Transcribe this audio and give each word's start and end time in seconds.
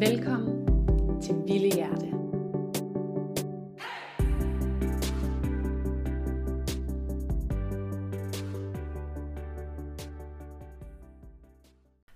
Velkommen 0.00 0.66
til 1.22 1.34
Ville 1.46 1.74
Hjerte. 1.74 2.06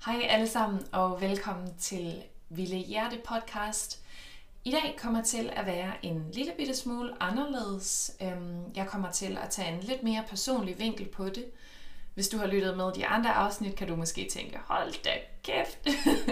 Hej 0.04 0.26
alle 0.28 0.46
sammen 0.48 0.82
og 0.92 1.20
velkommen 1.20 1.74
til 1.78 2.22
Ville 2.48 2.76
Hjerte 2.76 3.16
podcast. 3.24 4.04
I 4.64 4.70
dag 4.70 4.96
kommer 4.98 5.22
til 5.22 5.50
at 5.52 5.66
være 5.66 5.92
en 6.02 6.30
lille 6.32 6.52
bitte 6.56 6.76
smule 6.76 7.22
anderledes. 7.22 8.16
Øhm, 8.22 8.62
jeg 8.76 8.86
kommer 8.86 9.10
til 9.10 9.38
at 9.42 9.50
tage 9.50 9.74
en 9.74 9.80
lidt 9.80 10.02
mere 10.02 10.24
personlig 10.28 10.78
vinkel 10.78 11.08
på 11.08 11.24
det. 11.24 11.44
Hvis 12.14 12.28
du 12.28 12.38
har 12.38 12.46
lyttet 12.46 12.76
med 12.76 12.92
de 12.92 13.06
andre 13.06 13.34
afsnit, 13.34 13.76
kan 13.76 13.88
du 13.88 13.96
måske 13.96 14.28
tænke, 14.32 14.58
hold 14.64 15.02
da 15.02 15.10
kæft. 15.42 15.84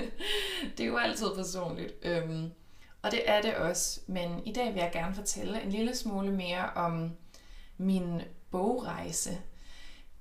det 0.79 0.85
er 0.85 0.89
jo 0.89 0.97
altid 0.97 1.27
personligt. 1.37 1.95
Øhm, 2.03 2.51
og 3.03 3.11
det 3.11 3.31
er 3.31 3.43
det 3.43 3.55
også. 3.55 4.01
Men 4.07 4.47
i 4.47 4.53
dag 4.53 4.75
vil 4.75 4.81
jeg 4.81 4.91
gerne 4.93 5.15
fortælle 5.15 5.63
en 5.63 5.71
lille 5.71 5.97
smule 5.97 6.31
mere 6.31 6.71
om 6.75 7.11
min 7.77 8.21
bogrejse. 8.51 9.39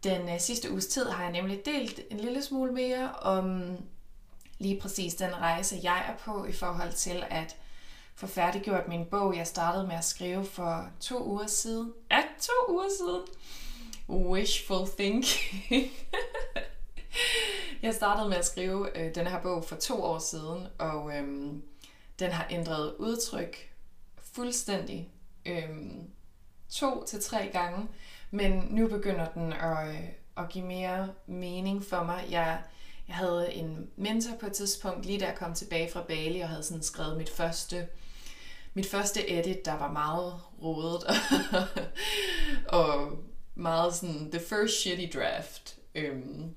Den 0.03 0.29
øh, 0.29 0.39
sidste 0.39 0.71
uges 0.71 0.87
tid 0.87 1.05
har 1.05 1.23
jeg 1.23 1.31
nemlig 1.31 1.65
delt 1.65 1.99
en 2.11 2.19
lille 2.19 2.41
smule 2.41 2.71
mere 2.71 3.11
om 3.11 3.77
lige 4.59 4.79
præcis 4.81 5.15
den 5.15 5.35
rejse, 5.35 5.79
jeg 5.83 6.05
er 6.07 6.17
på 6.25 6.45
i 6.45 6.51
forhold 6.51 6.93
til 6.93 7.23
at 7.29 7.55
få 8.15 8.27
færdiggjort 8.27 8.87
min 8.87 9.05
bog. 9.05 9.37
Jeg 9.37 9.47
startede 9.47 9.87
med 9.87 9.95
at 9.95 10.05
skrive 10.05 10.45
for 10.45 10.87
to 10.99 11.25
uger 11.25 11.47
siden. 11.47 11.93
Ja, 12.11 12.21
to 12.39 12.73
uger 12.73 12.89
siden. 12.99 13.21
Wishful 14.11 14.87
thinking. 14.97 15.91
jeg 17.81 17.93
startede 17.93 18.29
med 18.29 18.37
at 18.37 18.45
skrive 18.45 18.97
øh, 18.97 19.15
denne 19.15 19.29
her 19.29 19.41
bog 19.41 19.65
for 19.65 19.75
to 19.75 20.03
år 20.03 20.19
siden, 20.19 20.67
og 20.77 21.17
øhm, 21.17 21.63
den 22.19 22.31
har 22.31 22.47
ændret 22.49 22.95
udtryk 22.99 23.69
fuldstændig 24.33 25.09
øhm, 25.45 26.09
to 26.69 27.03
til 27.07 27.23
tre 27.23 27.49
gange, 27.53 27.87
men 28.31 28.67
nu 28.69 28.87
begynder 28.87 29.27
den 29.29 29.53
at, 29.53 29.87
øh, 29.87 30.03
at 30.37 30.49
give 30.49 30.65
mere 30.65 31.09
mening 31.27 31.85
for 31.85 32.03
mig. 32.03 32.27
Jeg, 32.29 32.61
jeg 33.07 33.15
havde 33.15 33.53
en 33.53 33.89
mentor 33.95 34.35
på 34.39 34.45
et 34.45 34.53
tidspunkt, 34.53 35.05
lige 35.05 35.19
da 35.19 35.25
jeg 35.25 35.35
kom 35.35 35.53
tilbage 35.53 35.91
fra 35.91 36.03
Bali, 36.07 36.39
og 36.39 36.49
havde 36.49 36.63
sådan 36.63 36.83
skrevet 36.83 37.17
mit 37.17 37.29
første 37.29 37.87
mit 38.73 38.87
første 38.87 39.39
edit, 39.39 39.65
der 39.65 39.77
var 39.77 39.91
meget 39.91 40.33
rodet 40.61 41.03
og 42.79 43.17
meget 43.61 43.95
sådan 43.95 44.31
the 44.31 44.39
first 44.39 44.81
shitty 44.81 45.17
draft. 45.17 45.75
Øhm, 45.95 46.55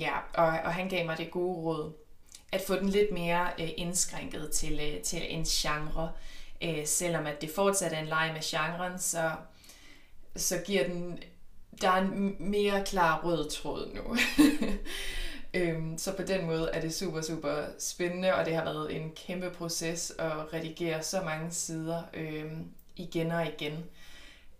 ja, 0.00 0.18
og, 0.34 0.46
og 0.46 0.74
han 0.74 0.88
gav 0.88 1.06
mig 1.06 1.18
det 1.18 1.30
gode 1.30 1.56
råd 1.56 1.92
at 2.52 2.62
få 2.66 2.76
den 2.76 2.88
lidt 2.88 3.12
mere 3.12 3.48
øh, 3.60 3.68
indskrænket 3.76 4.50
til, 4.50 4.80
øh, 4.80 5.02
til 5.02 5.34
en 5.34 5.44
genre. 5.44 6.12
Øh, 6.62 6.86
selvom 6.86 7.26
at 7.26 7.40
det 7.40 7.50
fortsat 7.50 7.92
er 7.92 7.98
en 7.98 8.06
leg 8.06 8.30
med 8.32 8.42
genren, 8.42 8.98
så, 8.98 9.30
så 10.36 10.62
giver 10.66 10.84
den 10.84 11.18
der 11.80 11.88
er 11.88 12.02
en 12.02 12.36
mere 12.38 12.84
klar 12.84 13.20
rød 13.24 13.50
tråd 13.50 13.90
nu. 13.94 14.16
øhm, 15.60 15.98
så 15.98 16.16
på 16.16 16.22
den 16.22 16.46
måde 16.46 16.70
er 16.72 16.80
det 16.80 16.94
super, 16.94 17.20
super 17.20 17.64
spændende, 17.78 18.34
og 18.34 18.44
det 18.44 18.54
har 18.54 18.64
været 18.64 18.96
en 18.96 19.12
kæmpe 19.26 19.50
proces 19.50 20.12
at 20.18 20.52
redigere 20.52 21.02
så 21.02 21.22
mange 21.22 21.50
sider 21.50 22.02
øhm, 22.14 22.66
igen 22.96 23.30
og 23.30 23.46
igen. 23.46 23.84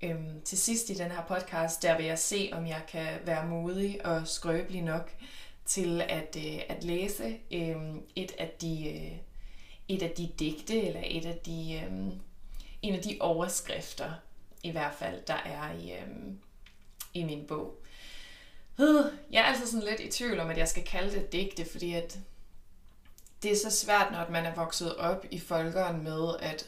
Øhm, 0.02 0.42
til 0.44 0.58
sidst 0.58 0.90
i 0.90 0.94
den 0.94 1.10
her 1.10 1.24
podcast, 1.28 1.82
der 1.82 1.96
vil 1.96 2.06
jeg 2.06 2.18
se, 2.18 2.50
om 2.52 2.66
jeg 2.66 2.82
kan 2.88 3.18
være 3.24 3.46
modig 3.46 4.06
og 4.06 4.28
skrøbelig 4.28 4.82
nok 4.82 5.12
til 5.64 6.00
at, 6.00 6.36
øh, 6.38 6.60
at 6.68 6.84
læse 6.84 7.38
øh, 7.50 7.76
et 8.16 8.32
af 8.38 8.52
de 8.60 8.88
øh, 8.88 9.18
et 9.88 10.02
af 10.02 10.10
de 10.10 10.32
digte 10.38 10.82
eller 10.82 11.00
et 11.04 11.26
af 11.26 11.36
de 11.46 11.82
øh, 11.84 11.92
en 12.82 12.94
af 12.94 13.02
de 13.02 13.16
overskrifter 13.20 14.12
i 14.62 14.70
hvert 14.70 14.94
fald 14.94 15.22
der 15.26 15.34
er 15.34 15.72
i 15.72 15.92
øh, 15.92 16.06
i 17.14 17.24
min 17.24 17.46
bog. 17.46 17.78
Jeg 19.30 19.40
er 19.40 19.42
altså 19.42 19.66
sådan 19.66 19.88
lidt 19.88 20.00
i 20.00 20.10
tvivl 20.10 20.40
om 20.40 20.50
at 20.50 20.58
jeg 20.58 20.68
skal 20.68 20.84
kalde 20.84 21.14
det 21.14 21.32
digte, 21.32 21.64
fordi 21.64 21.94
at 21.94 22.18
det 23.42 23.52
er 23.52 23.56
så 23.56 23.70
svært 23.70 24.12
når 24.12 24.30
man 24.30 24.46
er 24.46 24.54
vokset 24.54 24.96
op 24.96 25.26
i 25.30 25.38
folkeren 25.38 26.04
med 26.04 26.34
at 26.40 26.66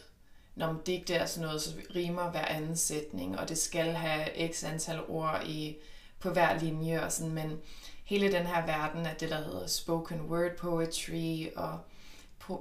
når 0.54 0.82
digte 0.86 1.14
er 1.14 1.26
sådan 1.26 1.46
noget, 1.46 1.62
så 1.62 1.70
rimer 1.94 2.30
hver 2.30 2.44
anden 2.44 2.76
sætning, 2.76 3.38
og 3.38 3.48
det 3.48 3.58
skal 3.58 3.92
have 3.92 4.52
x 4.52 4.64
antal 4.64 5.00
ord 5.08 5.42
i, 5.46 5.76
på 6.18 6.30
hver 6.30 6.58
linje 6.58 7.02
og 7.02 7.12
sådan, 7.12 7.32
men 7.32 7.60
hele 8.04 8.32
den 8.32 8.46
her 8.46 8.66
verden 8.66 9.06
af 9.06 9.16
det, 9.16 9.30
der 9.30 9.44
hedder 9.44 9.66
spoken 9.66 10.20
word 10.20 10.56
poetry 10.58 11.46
og 11.56 11.78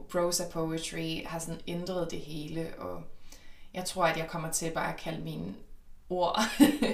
prosa 0.09 0.43
poetry, 0.51 1.25
har 1.25 1.39
sådan 1.39 1.61
ændret 1.67 2.11
det 2.11 2.19
hele, 2.19 2.73
og 2.77 3.03
jeg 3.73 3.85
tror, 3.85 4.05
at 4.05 4.17
jeg 4.17 4.27
kommer 4.27 4.51
til 4.51 4.71
bare 4.71 4.93
at 4.93 4.99
kalde 4.99 5.23
mine 5.23 5.55
ord, 6.09 6.39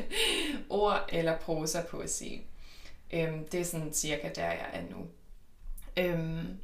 ord 0.70 1.06
eller 1.10 1.38
prosa 1.38 1.82
poesi. 1.82 2.42
Øhm, 3.12 3.48
det 3.50 3.60
er 3.60 3.66
sådan 3.66 3.94
cirka 3.94 4.30
der, 4.36 4.46
jeg 4.46 4.70
er 4.74 4.82
nu. 4.90 5.08
Øhm, 5.98 6.60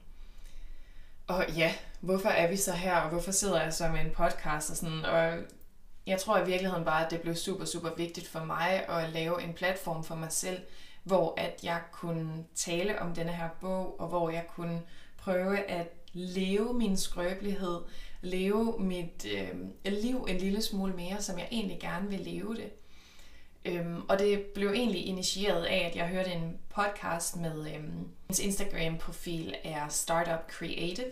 og 1.28 1.46
ja, 1.58 1.74
hvorfor 2.06 2.30
er 2.30 2.48
vi 2.48 2.56
så 2.56 2.72
her, 2.72 2.96
og 2.96 3.10
hvorfor 3.10 3.32
sidder 3.32 3.62
jeg 3.62 3.74
så 3.74 3.88
med 3.88 4.02
en 4.02 4.12
podcast 4.12 4.70
og 4.70 4.78
sådan, 4.78 5.06
og 5.06 5.38
jeg 6.08 6.20
tror 6.20 6.38
i 6.38 6.46
virkeligheden 6.46 6.86
bare, 6.86 7.06
at 7.06 7.12
det 7.12 7.22
blev 7.22 7.36
super, 7.36 7.66
super 7.66 7.90
vigtigt 7.98 8.28
for 8.28 8.44
mig 8.44 8.90
at 8.90 9.10
lave 9.10 9.44
en 9.44 9.54
platform 9.54 10.04
for 10.04 10.16
mig 10.16 10.32
selv, 10.32 10.60
hvor 11.04 11.34
at 11.38 11.60
jeg 11.64 11.82
kunne 11.92 12.46
tale 12.56 13.02
om 13.02 13.16
denne 13.16 13.32
her 13.32 13.50
bog, 13.62 14.00
og 14.00 14.08
hvor 14.08 14.30
jeg 14.30 14.46
kunne 14.56 14.82
prøve 15.18 15.58
at 15.58 15.88
leve 16.14 16.74
min 16.74 16.98
skrøbelighed, 16.98 17.82
leve 18.22 18.76
mit 18.80 19.26
øh, 19.38 19.50
liv 19.86 20.26
en 20.30 20.38
lille 20.38 20.62
smule 20.62 20.94
mere, 20.94 21.22
som 21.22 21.40
jeg 21.40 21.48
egentlig 21.52 21.80
gerne 21.82 22.10
vil 22.10 22.20
leve 22.20 22.56
det. 22.56 22.72
Øhm, 23.66 24.02
og 24.10 24.20
det 24.20 24.42
blev 24.42 24.70
egentlig 24.72 25.06
initieret 25.06 25.64
af, 25.64 25.90
at 25.90 25.96
jeg 25.96 26.08
hørte 26.08 26.32
en 26.32 26.58
podcast 26.70 27.36
med, 27.36 27.76
øhm, 27.76 28.08
hans 28.28 28.40
Instagram-profil 28.40 29.56
er 29.64 29.88
Startup 29.88 30.52
Creative. 30.52 31.12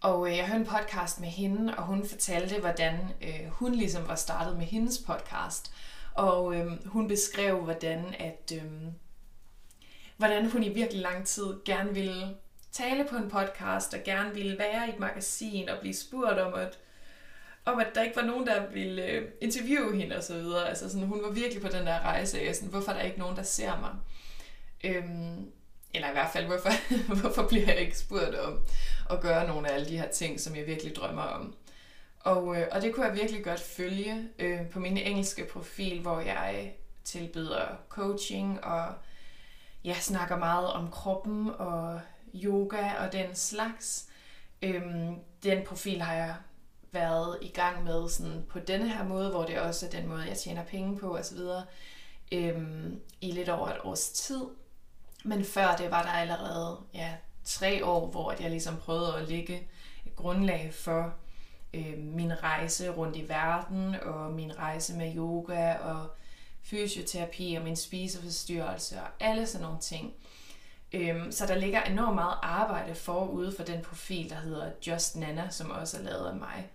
Og 0.00 0.30
øh, 0.30 0.36
jeg 0.36 0.46
hørte 0.46 0.60
en 0.60 0.66
podcast 0.66 1.20
med 1.20 1.28
hende, 1.28 1.74
og 1.76 1.84
hun 1.84 2.06
fortalte, 2.06 2.60
hvordan 2.60 2.94
øh, 3.22 3.48
hun 3.48 3.74
ligesom 3.74 4.08
var 4.08 4.14
startet 4.14 4.56
med 4.56 4.66
hendes 4.66 4.98
podcast. 5.06 5.72
Og 6.14 6.56
øh, 6.56 6.88
hun 6.88 7.08
beskrev, 7.08 7.60
hvordan 7.60 8.14
at 8.18 8.52
øh, 8.54 8.62
hvordan 10.16 10.50
hun 10.50 10.62
i 10.62 10.68
virkelig 10.68 11.02
lang 11.02 11.26
tid 11.26 11.54
gerne 11.64 11.94
ville 11.94 12.36
tale 12.72 13.04
på 13.04 13.16
en 13.16 13.30
podcast, 13.30 13.94
og 13.94 14.00
gerne 14.04 14.34
ville 14.34 14.58
være 14.58 14.86
i 14.86 14.90
et 14.90 14.98
magasin 14.98 15.68
og 15.68 15.78
blive 15.80 15.94
spurgt 15.94 16.38
om, 16.38 16.54
at, 16.54 16.78
om 17.64 17.78
at 17.78 17.86
der 17.94 18.02
ikke 18.02 18.16
var 18.16 18.22
nogen, 18.22 18.46
der 18.46 18.66
ville 18.66 19.06
øh, 19.06 19.28
interviewe 19.40 19.96
hende 19.96 20.16
og 20.16 20.22
så 20.22 20.34
videre. 20.34 20.68
Altså 20.68 20.90
sådan, 20.90 21.06
hun 21.06 21.22
var 21.22 21.30
virkelig 21.30 21.62
på 21.62 21.68
den 21.68 21.86
der 21.86 22.00
rejse 22.00 22.40
af, 22.40 22.54
sådan, 22.54 22.68
hvorfor 22.68 22.92
er 22.92 22.96
der 22.96 23.02
ikke 23.02 23.18
nogen, 23.18 23.36
der 23.36 23.42
ser 23.42 23.80
mig? 23.80 23.94
Øhm, 24.84 25.52
eller 25.94 26.08
i 26.08 26.12
hvert 26.12 26.32
fald, 26.32 26.46
hvorfor, 26.46 26.70
hvorfor 27.20 27.48
bliver 27.48 27.66
jeg 27.66 27.76
ikke 27.76 27.98
spurgt 27.98 28.34
om 28.34 28.60
at 29.10 29.20
gøre 29.20 29.46
nogle 29.46 29.70
af 29.70 29.74
alle 29.74 29.88
de 29.88 29.98
her 29.98 30.10
ting, 30.10 30.40
som 30.40 30.56
jeg 30.56 30.66
virkelig 30.66 30.96
drømmer 30.96 31.22
om. 31.22 31.54
Og, 32.20 32.56
øh, 32.56 32.66
og 32.72 32.82
det 32.82 32.94
kunne 32.94 33.06
jeg 33.06 33.14
virkelig 33.14 33.44
godt 33.44 33.60
følge 33.60 34.28
øh, 34.38 34.68
på 34.68 34.80
min 34.80 34.96
engelske 34.96 35.44
profil, 35.44 36.00
hvor 36.00 36.20
jeg 36.20 36.72
tilbyder 37.04 37.66
coaching 37.88 38.64
og 38.64 38.94
jeg 39.84 39.96
snakker 39.96 40.36
meget 40.36 40.72
om 40.72 40.90
kroppen 40.90 41.50
og 41.58 42.00
yoga 42.34 42.92
og 42.92 43.12
den 43.12 43.34
slags. 43.34 44.08
Øhm, 44.62 45.14
den 45.42 45.64
profil 45.66 46.02
har 46.02 46.14
jeg 46.14 46.34
været 46.92 47.38
i 47.42 47.48
gang 47.48 47.84
med 47.84 48.08
sådan 48.08 48.44
på 48.48 48.58
denne 48.58 48.88
her 48.88 49.04
måde, 49.04 49.30
hvor 49.30 49.44
det 49.44 49.60
også 49.60 49.86
er 49.86 49.90
den 49.90 50.08
måde, 50.08 50.22
jeg 50.28 50.36
tjener 50.36 50.64
penge 50.64 50.98
på 50.98 51.16
osv. 51.16 51.38
Øhm, 52.32 53.00
i 53.20 53.30
lidt 53.30 53.48
over 53.48 53.68
et 53.68 53.78
års 53.84 54.10
tid. 54.10 54.42
Men 55.24 55.44
før 55.44 55.76
det 55.76 55.90
var 55.90 56.02
der 56.02 56.10
allerede 56.10 56.78
ja, 56.94 57.14
tre 57.44 57.84
år, 57.84 58.06
hvor 58.06 58.34
jeg 58.40 58.50
ligesom 58.50 58.76
prøvede 58.76 59.16
at 59.16 59.28
lægge 59.28 59.68
et 60.06 60.16
grundlag 60.16 60.74
for 60.74 61.14
øh, 61.74 61.98
min 61.98 62.42
rejse 62.42 62.90
rundt 62.90 63.16
i 63.16 63.28
verden, 63.28 63.94
og 63.94 64.32
min 64.32 64.58
rejse 64.58 64.96
med 64.96 65.16
yoga, 65.16 65.74
og 65.74 66.06
fysioterapi, 66.62 67.54
og 67.54 67.64
min 67.64 67.76
spiseforstyrrelse, 67.76 69.00
og 69.00 69.08
alle 69.20 69.46
sådan 69.46 69.66
nogle 69.66 69.80
ting. 69.80 70.14
Øhm, 70.92 71.32
så 71.32 71.46
der 71.46 71.54
ligger 71.54 71.82
enormt 71.82 72.14
meget 72.14 72.38
arbejde 72.42 72.94
forude 72.94 73.54
for 73.56 73.64
den 73.64 73.82
profil, 73.82 74.30
der 74.30 74.36
hedder 74.36 74.70
Just 74.86 75.16
Nana, 75.16 75.50
som 75.50 75.70
også 75.70 75.98
er 75.98 76.02
lavet 76.02 76.26
af 76.26 76.36
mig. 76.36 76.70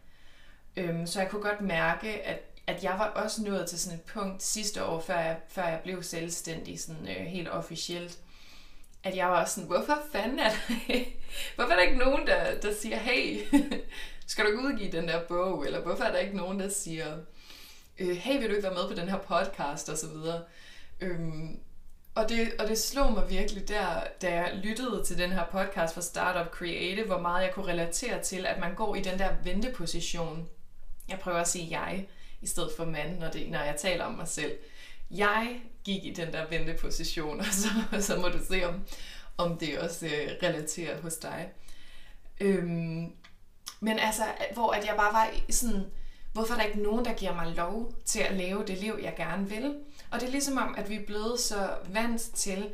Øhm, 0.77 1.07
så 1.07 1.21
jeg 1.21 1.29
kunne 1.29 1.41
godt 1.41 1.61
mærke, 1.61 2.21
at, 2.21 2.39
at 2.67 2.83
jeg 2.83 2.91
var 2.91 3.05
også 3.07 3.43
nået 3.43 3.67
til 3.67 3.79
sådan 3.79 3.99
et 3.99 4.05
punkt 4.05 4.43
sidste 4.43 4.85
år, 4.85 4.99
før 4.99 5.19
jeg, 5.19 5.37
før 5.47 5.67
jeg 5.67 5.79
blev 5.83 6.03
selvstændig, 6.03 6.79
sådan 6.79 7.07
øh, 7.07 7.25
helt 7.25 7.49
officielt, 7.49 8.19
at 9.03 9.15
jeg 9.15 9.27
var 9.27 9.41
også 9.41 9.53
sådan, 9.53 9.67
hvorfor 9.67 9.97
fanden 10.11 10.39
er 10.39 10.49
der, 10.49 11.03
hvorfor 11.55 11.71
er 11.71 11.75
der 11.75 11.83
ikke 11.83 11.97
nogen, 11.97 12.27
der, 12.27 12.59
der 12.59 12.73
siger, 12.73 12.97
hey, 12.97 13.41
skal 14.27 14.45
du 14.45 14.49
ikke 14.49 14.63
udgive 14.63 14.91
den 14.91 15.07
der 15.07 15.21
bog? 15.27 15.65
Eller 15.65 15.81
hvorfor 15.81 16.03
er 16.03 16.11
der 16.11 16.19
ikke 16.19 16.37
nogen, 16.37 16.59
der 16.59 16.69
siger, 16.69 17.17
øh, 17.99 18.15
hey, 18.15 18.39
vil 18.39 18.49
du 18.49 18.55
ikke 18.55 18.67
være 18.67 18.73
med 18.73 18.87
på 18.87 18.93
den 18.93 19.09
her 19.09 19.17
podcast? 19.17 19.89
Og 19.89 19.97
så 19.97 20.07
videre. 20.07 20.43
Øhm, 21.01 21.59
og 22.15 22.29
det, 22.29 22.53
og 22.59 22.67
det 22.67 22.77
slog 22.77 23.13
mig 23.13 23.29
virkelig 23.29 23.67
der, 23.67 24.03
da 24.21 24.33
jeg 24.33 24.59
lyttede 24.63 25.03
til 25.05 25.17
den 25.17 25.31
her 25.31 25.45
podcast 25.51 25.93
fra 25.93 26.01
Startup 26.01 26.51
Creative, 26.51 27.05
hvor 27.05 27.19
meget 27.19 27.43
jeg 27.43 27.53
kunne 27.53 27.67
relatere 27.71 28.21
til, 28.21 28.45
at 28.45 28.59
man 28.59 28.75
går 28.75 28.95
i 28.95 29.01
den 29.01 29.19
der 29.19 29.29
venteposition. 29.43 30.49
Jeg 31.09 31.19
prøver 31.19 31.37
at 31.37 31.47
sige 31.47 31.79
jeg, 31.79 32.07
i 32.41 32.47
stedet 32.47 32.71
for 32.77 32.85
mand, 32.85 33.19
når, 33.19 33.29
det, 33.29 33.49
når 33.49 33.59
jeg 33.59 33.75
taler 33.77 34.05
om 34.05 34.13
mig 34.13 34.27
selv. 34.27 34.51
Jeg 35.13 35.61
gik 35.83 36.05
i 36.05 36.13
den 36.13 36.33
der 36.33 36.47
venteposition, 36.49 37.39
og 37.45 37.45
så, 37.45 37.67
så 37.99 38.19
må 38.19 38.27
du 38.27 38.39
se, 38.47 38.67
om, 38.67 38.83
om 39.37 39.57
det 39.57 39.79
også 39.79 40.05
øh, 40.05 40.31
relaterer 40.43 41.01
hos 41.01 41.15
dig. 41.15 41.49
Øhm, 42.41 43.11
men 43.79 43.99
altså, 43.99 44.23
hvor 44.53 44.71
at 44.71 44.85
jeg 44.85 44.95
bare 44.97 45.13
var 45.13 45.29
sådan, 45.49 45.85
hvorfor 46.33 46.53
er 46.53 46.57
der 46.57 46.65
ikke 46.65 46.81
nogen, 46.81 47.05
der 47.05 47.13
giver 47.13 47.35
mig 47.35 47.55
lov 47.55 47.93
til 48.05 48.19
at 48.19 48.33
leve 48.33 48.65
det 48.67 48.77
liv, 48.77 48.99
jeg 49.01 49.13
gerne 49.17 49.49
vil? 49.49 49.75
Og 50.11 50.19
det 50.19 50.27
er 50.27 50.31
ligesom 50.31 50.57
om, 50.57 50.75
at 50.77 50.89
vi 50.89 50.95
er 50.95 51.05
blevet 51.05 51.39
så 51.39 51.69
vant 51.89 52.21
til 52.21 52.73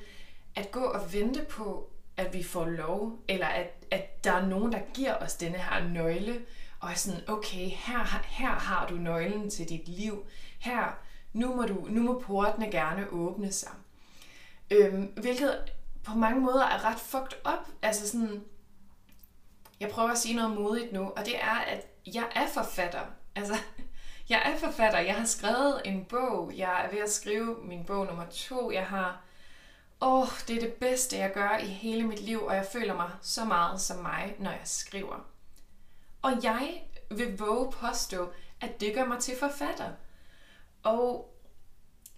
at 0.55 0.71
gå 0.71 0.83
og 0.83 1.13
vente 1.13 1.45
på, 1.49 1.89
at 2.17 2.33
vi 2.33 2.43
får 2.43 2.65
lov, 2.65 3.19
eller 3.27 3.47
at, 3.47 3.67
at 3.91 4.23
der 4.23 4.31
er 4.31 4.45
nogen, 4.45 4.71
der 4.71 4.79
giver 4.93 5.15
os 5.15 5.35
denne 5.35 5.57
her 5.57 5.87
nøgle, 5.87 6.41
og 6.79 6.91
er 6.91 6.95
sådan, 6.95 7.29
okay, 7.29 7.69
her, 7.69 8.23
her 8.27 8.51
har 8.51 8.87
du 8.87 8.95
nøglen 8.95 9.49
til 9.49 9.69
dit 9.69 9.87
liv. 9.87 10.25
Her, 10.59 10.99
nu 11.33 11.55
må, 11.55 11.63
du, 11.63 11.87
nu 11.89 12.01
må 12.01 12.19
portene 12.19 12.71
gerne 12.71 13.09
åbne 13.09 13.51
sig. 13.51 13.71
Øhm, 14.71 15.03
hvilket 15.03 15.71
på 16.03 16.15
mange 16.15 16.41
måder 16.41 16.63
er 16.65 16.85
ret 16.85 16.99
fucked 16.99 17.37
up. 17.45 17.67
Altså 17.81 18.09
sådan, 18.09 18.43
jeg 19.79 19.89
prøver 19.89 20.09
at 20.09 20.17
sige 20.17 20.35
noget 20.35 20.55
modigt 20.55 20.93
nu, 20.93 21.09
og 21.09 21.25
det 21.25 21.41
er, 21.41 21.59
at 21.59 21.85
jeg 22.05 22.27
er 22.35 22.47
forfatter. 22.47 23.01
Altså, 23.35 23.55
jeg 24.29 24.41
er 24.45 24.57
forfatter. 24.57 24.99
Jeg 24.99 25.15
har 25.15 25.25
skrevet 25.25 25.81
en 25.85 26.05
bog. 26.05 26.51
Jeg 26.55 26.85
er 26.85 26.91
ved 26.91 26.99
at 26.99 27.11
skrive 27.11 27.57
min 27.63 27.85
bog 27.85 28.05
nummer 28.05 28.25
to. 28.25 28.71
Jeg 28.71 28.85
har... 28.85 29.21
Åh, 30.01 30.21
oh, 30.21 30.27
det 30.47 30.55
er 30.55 30.61
det 30.61 30.73
bedste, 30.73 31.17
jeg 31.17 31.33
gør 31.33 31.57
i 31.57 31.65
hele 31.65 32.03
mit 32.03 32.21
liv, 32.21 32.43
og 32.45 32.55
jeg 32.55 32.65
føler 32.71 32.95
mig 32.95 33.09
så 33.21 33.45
meget 33.45 33.81
som 33.81 33.97
mig, 33.97 34.35
når 34.39 34.51
jeg 34.51 34.61
skriver. 34.63 35.25
Og 36.21 36.31
jeg 36.43 36.83
vil 37.11 37.37
våge 37.39 37.71
påstå, 37.71 38.31
at 38.61 38.79
det 38.79 38.93
gør 38.93 39.05
mig 39.05 39.19
til 39.19 39.35
forfatter. 39.39 39.89
Og 40.83 41.35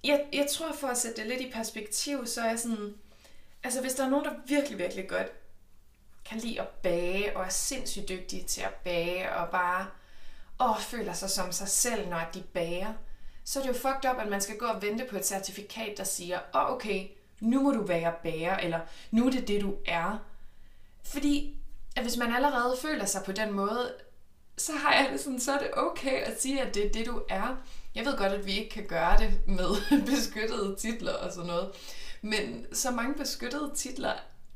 jeg, 0.03 0.25
jeg 0.33 0.47
tror, 0.51 0.73
for 0.73 0.87
at 0.87 0.97
sætte 0.97 1.21
det 1.21 1.29
lidt 1.29 1.41
i 1.41 1.51
perspektiv, 1.51 2.25
så 2.27 2.41
er 2.41 2.49
jeg 2.49 2.59
sådan... 2.59 2.95
Altså, 3.63 3.81
hvis 3.81 3.93
der 3.93 4.05
er 4.05 4.09
nogen, 4.09 4.25
der 4.25 4.31
virkelig, 4.47 4.77
virkelig 4.77 5.07
godt 5.07 5.27
kan 6.25 6.37
lide 6.37 6.61
at 6.61 6.67
bage, 6.67 7.37
og 7.37 7.43
er 7.45 7.49
sindssygt 7.49 8.09
dygtige 8.09 8.43
til 8.43 8.61
at 8.61 8.73
bage, 8.73 9.33
og 9.35 9.49
bare 9.49 9.87
åh, 10.59 10.79
føler 10.79 11.13
sig 11.13 11.29
som 11.29 11.51
sig 11.51 11.67
selv, 11.67 12.09
når 12.09 12.21
de 12.33 12.43
bager, 12.53 12.93
så 13.43 13.59
er 13.59 13.63
det 13.63 13.69
jo 13.69 13.79
fucked 13.79 14.11
up, 14.11 14.17
at 14.19 14.29
man 14.29 14.41
skal 14.41 14.57
gå 14.57 14.65
og 14.65 14.81
vente 14.81 15.05
på 15.05 15.17
et 15.17 15.25
certifikat, 15.25 15.97
der 15.97 16.03
siger, 16.03 16.39
åh, 16.55 16.61
oh, 16.61 16.71
okay, 16.71 17.07
nu 17.39 17.61
må 17.61 17.71
du 17.71 17.81
være 17.81 18.13
bager, 18.23 18.57
eller 18.57 18.79
nu 19.11 19.27
er 19.27 19.31
det 19.31 19.47
det, 19.47 19.61
du 19.61 19.75
er. 19.85 20.17
Fordi 21.03 21.57
at 21.95 22.03
hvis 22.03 22.17
man 22.17 22.33
allerede 22.33 22.77
føler 22.81 23.05
sig 23.05 23.23
på 23.23 23.31
den 23.31 23.51
måde, 23.51 23.93
så 24.57 24.71
har 24.71 24.93
jeg 24.93 25.09
det 25.11 25.19
sådan, 25.19 25.39
så 25.39 25.51
er 25.53 25.59
det 25.59 25.69
okay 25.77 26.21
at 26.21 26.41
sige, 26.41 26.61
at 26.61 26.75
det 26.75 26.85
er 26.85 26.91
det, 26.91 27.05
du 27.05 27.21
er. 27.29 27.57
Jeg 27.95 28.05
ved 28.05 28.17
godt, 28.17 28.33
at 28.33 28.45
vi 28.45 28.51
ikke 28.51 28.69
kan 28.69 28.85
gøre 28.85 29.17
det 29.17 29.47
med 29.47 29.75
beskyttede 30.15 30.75
titler 30.75 31.13
og 31.13 31.31
sådan 31.31 31.47
noget. 31.47 31.71
Men 32.21 32.65
så 32.73 32.91
mange 32.91 33.15
beskyttede 33.15 33.71
titler 33.75 34.13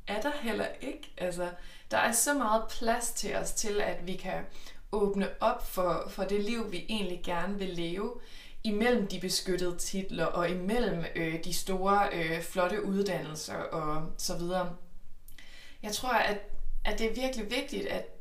er 0.08 0.22
der 0.22 0.32
heller 0.42 0.68
ikke. 0.82 1.14
Altså, 1.18 1.50
der 1.92 1.98
er 1.98 2.12
så 2.12 2.34
meget 2.34 2.64
plads 2.70 3.12
til 3.12 3.36
os 3.36 3.52
til, 3.52 3.82
at 3.82 4.08
vi 4.08 4.16
kan 4.16 4.44
åbne 4.92 5.30
op 5.40 5.68
for, 5.68 6.08
for 6.10 6.24
det 6.24 6.44
liv, 6.44 6.72
vi 6.72 6.86
egentlig 6.90 7.22
gerne 7.26 7.58
vil 7.58 7.70
leve, 7.70 8.14
imellem 8.64 9.08
de 9.08 9.20
beskyttede 9.20 9.78
titler 9.78 10.26
og 10.26 10.50
imellem 10.50 11.06
øh, 11.16 11.44
de 11.44 11.54
store, 11.54 12.10
øh, 12.14 12.42
flotte 12.42 12.86
uddannelser 12.86 13.56
og 13.56 14.12
så 14.18 14.38
videre. 14.38 14.76
Jeg 15.84 15.92
tror, 15.92 16.10
at, 16.10 16.38
at 16.86 17.00
det 17.00 17.12
er 17.12 17.22
virkelig 17.22 17.52
vigtigt, 17.52 17.88
at, 17.88 18.15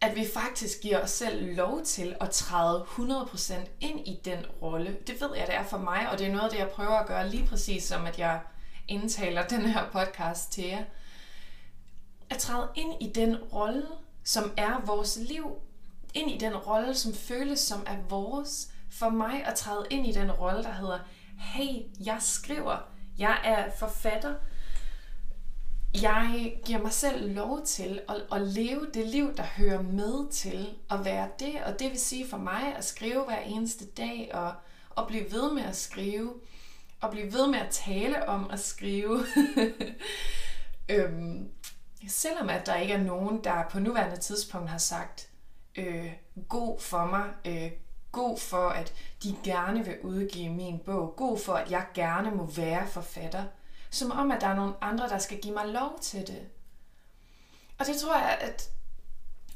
at 0.00 0.16
vi 0.16 0.26
faktisk 0.34 0.80
giver 0.80 1.02
os 1.02 1.10
selv 1.10 1.56
lov 1.56 1.82
til 1.82 2.16
at 2.20 2.30
træde 2.30 2.86
100% 2.88 3.54
ind 3.80 4.08
i 4.08 4.20
den 4.24 4.46
rolle. 4.62 4.96
Det 5.06 5.20
ved 5.20 5.36
jeg, 5.36 5.46
det 5.46 5.54
er 5.54 5.64
for 5.64 5.78
mig, 5.78 6.10
og 6.10 6.18
det 6.18 6.26
er 6.26 6.30
noget 6.30 6.44
af 6.44 6.50
det, 6.50 6.58
jeg 6.58 6.68
prøver 6.68 6.96
at 6.96 7.06
gøre 7.06 7.28
lige 7.28 7.46
præcis 7.46 7.84
som, 7.84 8.06
at 8.06 8.18
jeg 8.18 8.40
indtaler 8.88 9.46
den 9.46 9.60
her 9.60 9.90
podcast 9.92 10.52
til 10.52 10.64
jer. 10.64 10.84
At 12.30 12.38
træde 12.38 12.68
ind 12.74 12.94
i 13.00 13.12
den 13.12 13.36
rolle, 13.36 13.86
som 14.24 14.52
er 14.56 14.80
vores 14.86 15.18
liv, 15.28 15.56
ind 16.14 16.30
i 16.30 16.38
den 16.38 16.56
rolle, 16.56 16.94
som 16.94 17.14
føles 17.14 17.60
som 17.60 17.82
er 17.86 17.96
vores. 18.08 18.68
For 18.90 19.08
mig 19.08 19.44
at 19.44 19.54
træde 19.54 19.86
ind 19.90 20.06
i 20.06 20.12
den 20.12 20.32
rolle, 20.32 20.62
der 20.62 20.72
hedder, 20.72 20.98
hey, 21.38 21.82
jeg 22.04 22.16
skriver, 22.20 22.76
jeg 23.18 23.38
er 23.44 23.70
forfatter, 23.78 24.34
jeg 25.94 26.56
giver 26.64 26.78
mig 26.78 26.92
selv 26.92 27.34
lov 27.34 27.64
til 27.64 28.00
at, 28.08 28.16
at 28.32 28.40
leve 28.40 28.86
det 28.94 29.06
liv, 29.06 29.36
der 29.36 29.42
hører 29.42 29.82
med 29.82 30.30
til 30.30 30.68
at 30.90 31.04
være 31.04 31.28
det. 31.38 31.54
Og 31.66 31.78
det 31.78 31.90
vil 31.90 32.00
sige 32.00 32.28
for 32.28 32.36
mig 32.36 32.76
at 32.76 32.84
skrive 32.84 33.24
hver 33.24 33.40
eneste 33.40 33.86
dag 33.86 34.30
og, 34.34 34.52
og 34.90 35.06
blive 35.06 35.32
ved 35.32 35.52
med 35.52 35.62
at 35.62 35.76
skrive. 35.76 36.34
Og 37.00 37.10
blive 37.10 37.32
ved 37.32 37.46
med 37.48 37.58
at 37.58 37.70
tale 37.70 38.28
om 38.28 38.50
at 38.50 38.60
skrive. 38.60 39.24
øhm, 40.90 41.48
selvom 42.08 42.48
at 42.48 42.66
der 42.66 42.76
ikke 42.76 42.94
er 42.94 43.02
nogen, 43.02 43.44
der 43.44 43.68
på 43.70 43.78
nuværende 43.78 44.16
tidspunkt 44.16 44.70
har 44.70 44.78
sagt, 44.78 45.28
øh, 45.76 46.12
god 46.48 46.80
for 46.80 47.04
mig, 47.06 47.24
øh, 47.44 47.70
god 48.12 48.38
for, 48.38 48.68
at 48.68 48.94
de 49.22 49.36
gerne 49.44 49.84
vil 49.84 50.00
udgive 50.02 50.50
min 50.50 50.78
bog, 50.78 51.14
god 51.16 51.38
for, 51.38 51.52
at 51.52 51.70
jeg 51.70 51.86
gerne 51.94 52.30
må 52.30 52.46
være 52.46 52.86
forfatter, 52.86 53.44
som 53.90 54.10
om, 54.10 54.30
at 54.30 54.40
der 54.40 54.46
er 54.46 54.54
nogle 54.54 54.74
andre, 54.80 55.08
der 55.08 55.18
skal 55.18 55.40
give 55.40 55.54
mig 55.54 55.66
lov 55.66 55.98
til 56.00 56.26
det. 56.26 56.48
Og 57.78 57.86
det 57.86 57.96
tror 57.96 58.18
jeg, 58.18 58.38
at, 58.40 58.70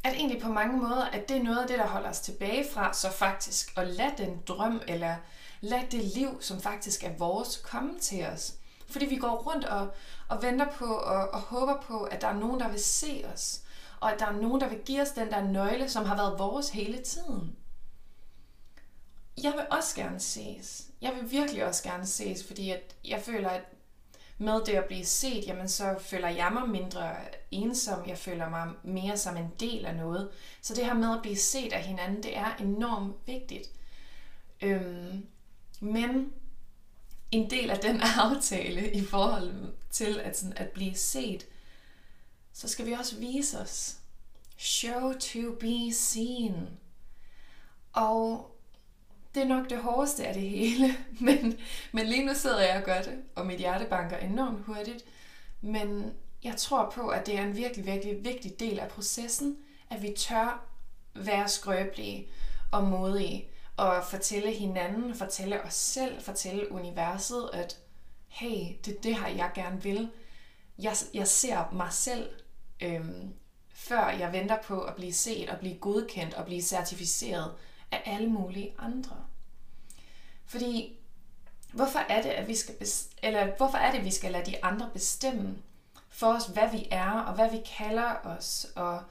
at 0.04 0.14
egentlig 0.14 0.42
på 0.42 0.48
mange 0.48 0.76
måder, 0.76 1.04
at 1.04 1.28
det 1.28 1.36
er 1.36 1.42
noget 1.42 1.58
af 1.58 1.68
det, 1.68 1.78
der 1.78 1.86
holder 1.86 2.10
os 2.10 2.20
tilbage 2.20 2.66
fra, 2.72 2.92
så 2.92 3.10
faktisk 3.10 3.78
at 3.78 3.86
lade 3.86 4.14
den 4.18 4.42
drøm, 4.48 4.80
eller 4.88 5.16
lade 5.60 5.86
det 5.90 6.04
liv, 6.04 6.42
som 6.42 6.60
faktisk 6.60 7.04
er 7.04 7.16
vores, 7.18 7.56
komme 7.56 7.98
til 7.98 8.26
os. 8.26 8.54
Fordi 8.88 9.06
vi 9.06 9.16
går 9.16 9.36
rundt 9.36 9.64
og, 9.64 9.88
og 10.28 10.42
venter 10.42 10.66
på 10.78 10.94
og, 10.94 11.30
og 11.30 11.40
håber 11.40 11.80
på, 11.80 12.02
at 12.02 12.20
der 12.20 12.28
er 12.28 12.38
nogen, 12.38 12.60
der 12.60 12.68
vil 12.68 12.80
se 12.80 13.24
os 13.32 13.60
og 14.04 14.12
at 14.12 14.20
der 14.20 14.26
er 14.26 14.32
nogen, 14.32 14.60
der 14.60 14.68
vil 14.68 14.78
give 14.78 15.02
os 15.02 15.10
den 15.10 15.30
der 15.30 15.42
nøgle, 15.42 15.88
som 15.88 16.04
har 16.04 16.16
været 16.16 16.38
vores 16.38 16.70
hele 16.70 17.02
tiden. 17.02 17.56
Jeg 19.42 19.52
vil 19.52 19.66
også 19.70 19.96
gerne 19.96 20.20
ses. 20.20 20.86
Jeg 21.00 21.14
vil 21.14 21.30
virkelig 21.30 21.64
også 21.64 21.82
gerne 21.82 22.06
ses, 22.06 22.46
fordi 22.46 22.70
at 22.70 22.94
jeg 23.04 23.22
føler, 23.22 23.48
at 23.48 23.62
med 24.38 24.60
det 24.66 24.72
at 24.72 24.84
blive 24.84 25.04
set, 25.04 25.46
jamen 25.46 25.68
så 25.68 25.96
føler 26.00 26.28
jeg 26.28 26.50
mig 26.52 26.68
mindre 26.68 27.16
ensom. 27.50 28.08
Jeg 28.08 28.18
føler 28.18 28.48
mig 28.48 28.68
mere 28.82 29.18
som 29.18 29.36
en 29.36 29.52
del 29.60 29.86
af 29.86 29.96
noget. 29.96 30.30
Så 30.62 30.74
det 30.74 30.84
her 30.84 30.94
med 30.94 31.12
at 31.12 31.22
blive 31.22 31.36
set 31.36 31.72
af 31.72 31.82
hinanden, 31.82 32.22
det 32.22 32.36
er 32.36 32.56
enormt 32.56 33.16
vigtigt. 33.26 33.70
Øhm, 34.62 35.26
men 35.80 36.32
en 37.30 37.50
del 37.50 37.70
af 37.70 37.78
den 37.78 38.00
aftale 38.18 38.92
i 38.92 39.04
forhold 39.04 39.74
til 39.90 40.20
at, 40.20 40.38
sådan, 40.38 40.56
at 40.56 40.70
blive 40.70 40.94
set, 40.94 41.46
så 42.52 42.68
skal 42.68 42.86
vi 42.86 42.92
også 42.92 43.16
vise 43.16 43.60
os. 43.60 43.96
Show 44.56 45.12
to 45.12 45.54
be 45.60 45.92
seen. 45.92 46.68
Og 47.92 48.53
det 49.34 49.42
er 49.42 49.46
nok 49.46 49.70
det 49.70 49.78
hårdeste 49.78 50.26
af 50.26 50.34
det 50.34 50.42
hele, 50.42 50.96
men, 51.26 51.58
men 51.92 52.06
lige 52.06 52.26
nu 52.26 52.34
sidder 52.34 52.60
jeg 52.62 52.76
og 52.76 52.82
gør 52.82 53.02
det, 53.02 53.22
og 53.34 53.46
mit 53.46 53.58
hjerte 53.58 53.84
banker 53.84 54.16
enormt 54.16 54.64
hurtigt. 54.64 55.04
Men 55.60 56.12
jeg 56.44 56.56
tror 56.56 56.90
på, 56.94 57.08
at 57.08 57.26
det 57.26 57.38
er 57.38 57.42
en 57.42 57.56
virkelig, 57.56 57.86
virkelig 57.86 58.24
vigtig 58.24 58.60
del 58.60 58.78
af 58.78 58.88
processen, 58.88 59.56
at 59.90 60.02
vi 60.02 60.14
tør 60.16 60.66
være 61.14 61.48
skrøbelige 61.48 62.28
og 62.72 62.84
modige, 62.84 63.48
og 63.76 64.04
fortælle 64.04 64.52
hinanden, 64.52 65.14
fortælle 65.14 65.62
os 65.62 65.74
selv, 65.74 66.22
fortælle 66.22 66.72
universet, 66.72 67.50
at 67.52 67.78
hey, 68.28 68.74
det 68.84 68.96
er 68.96 69.00
det 69.00 69.16
her, 69.16 69.28
jeg 69.28 69.50
gerne 69.54 69.82
vil. 69.82 70.10
Jeg, 70.78 70.96
jeg 71.14 71.28
ser 71.28 71.72
mig 71.72 71.92
selv 71.92 72.30
øhm, 72.82 73.34
før 73.74 74.08
jeg 74.08 74.32
venter 74.32 74.62
på 74.62 74.80
at 74.80 74.94
blive 74.94 75.12
set 75.12 75.50
og 75.50 75.58
blive 75.58 75.74
godkendt 75.74 76.34
og 76.34 76.44
blive 76.44 76.62
certificeret 76.62 77.54
af 77.94 78.02
alle 78.14 78.28
mulige 78.28 78.74
andre. 78.78 79.16
Fordi 80.46 80.98
hvorfor 81.72 81.98
er 81.98 82.22
det, 82.22 82.30
at 82.30 82.48
vi 82.48 82.54
skal 82.54 82.74
eller 83.22 83.56
hvorfor 83.56 83.78
er 83.78 83.92
det, 83.92 84.04
vi 84.04 84.10
skal 84.10 84.32
lade 84.32 84.50
de 84.50 84.64
andre 84.64 84.90
bestemme 84.92 85.56
for 86.08 86.26
os, 86.26 86.46
hvad 86.46 86.70
vi 86.72 86.88
er 86.90 87.10
og 87.10 87.34
hvad 87.34 87.50
vi 87.50 87.60
kalder 87.78 88.14
os 88.24 88.66
og 88.76 89.02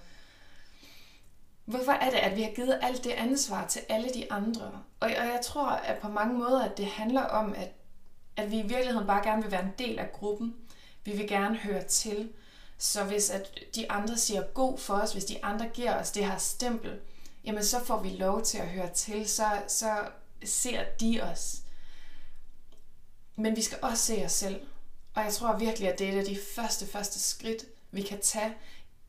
Hvorfor 1.66 1.92
er 1.92 2.10
det, 2.10 2.18
at 2.18 2.36
vi 2.36 2.42
har 2.42 2.52
givet 2.52 2.80
alt 2.82 3.04
det 3.04 3.12
ansvar 3.12 3.68
til 3.68 3.82
alle 3.90 4.10
de 4.14 4.32
andre? 4.32 4.66
Og, 5.00 5.10
og 5.20 5.28
jeg 5.28 5.40
tror, 5.44 5.68
at 5.68 5.98
på 5.98 6.10
mange 6.10 6.34
måder, 6.38 6.64
at 6.64 6.78
det 6.78 6.86
handler 6.86 7.22
om, 7.22 7.54
at, 7.58 7.72
at 8.38 8.52
vi 8.52 8.60
i 8.60 8.68
virkeligheden 8.68 9.08
bare 9.08 9.24
gerne 9.24 9.42
vil 9.42 9.52
være 9.52 9.64
en 9.64 9.74
del 9.80 10.00
af 10.00 10.12
gruppen. 10.12 10.56
Vi 11.04 11.12
vil 11.12 11.28
gerne 11.28 11.56
høre 11.56 11.84
til. 11.84 12.30
Så 12.78 13.04
hvis 13.04 13.30
at 13.30 13.60
de 13.76 13.92
andre 13.92 14.18
siger 14.18 14.42
god 14.42 14.78
for 14.78 14.94
os, 14.94 15.14
hvis 15.14 15.26
de 15.26 15.46
andre 15.46 15.70
giver 15.74 16.00
os 16.00 16.12
det 16.12 16.26
her 16.26 16.38
stempel, 16.38 17.00
jamen 17.46 17.64
så 17.64 17.84
får 17.86 18.00
vi 18.00 18.10
lov 18.10 18.42
til 18.42 18.58
at 18.58 18.68
høre 18.68 18.90
til, 18.90 19.30
så, 19.30 19.46
så 19.68 19.98
ser 20.44 20.84
de 21.00 21.22
os. 21.22 21.62
Men 23.36 23.56
vi 23.56 23.62
skal 23.62 23.78
også 23.82 24.06
se 24.06 24.26
os 24.26 24.32
selv. 24.32 24.62
Og 25.16 25.24
jeg 25.24 25.34
tror 25.34 25.58
virkelig, 25.58 25.90
at 25.90 26.00
det 26.00 26.10
er 26.10 26.14
et 26.14 26.20
af 26.20 26.26
de 26.26 26.38
første, 26.56 26.88
første 26.88 27.20
skridt, 27.20 27.66
vi 27.92 28.02
kan 28.02 28.20
tage 28.22 28.54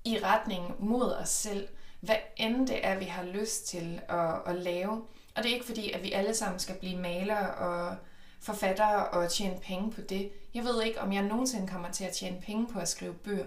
i 0.04 0.18
retning 0.22 0.74
mod 0.78 1.12
os 1.12 1.28
selv. 1.28 1.68
Hvad 2.00 2.16
end 2.36 2.66
det 2.66 2.86
er, 2.86 2.98
vi 2.98 3.04
har 3.04 3.22
lyst 3.22 3.66
til 3.66 4.00
at, 4.08 4.34
at 4.46 4.54
lave. 4.54 5.04
Og 5.34 5.42
det 5.42 5.50
er 5.50 5.54
ikke 5.54 5.66
fordi, 5.66 5.92
at 5.92 6.02
vi 6.02 6.12
alle 6.12 6.34
sammen 6.34 6.60
skal 6.60 6.74
blive 6.74 6.96
malere 6.96 7.54
og 7.54 7.96
forfattere 8.40 9.08
og 9.08 9.32
tjene 9.32 9.60
penge 9.60 9.92
på 9.92 10.00
det. 10.00 10.30
Jeg 10.54 10.64
ved 10.64 10.82
ikke, 10.82 11.00
om 11.00 11.12
jeg 11.12 11.22
nogensinde 11.22 11.68
kommer 11.68 11.90
til 11.90 12.04
at 12.04 12.12
tjene 12.12 12.40
penge 12.40 12.66
på 12.66 12.78
at 12.78 12.88
skrive 12.88 13.14
bøger. 13.14 13.46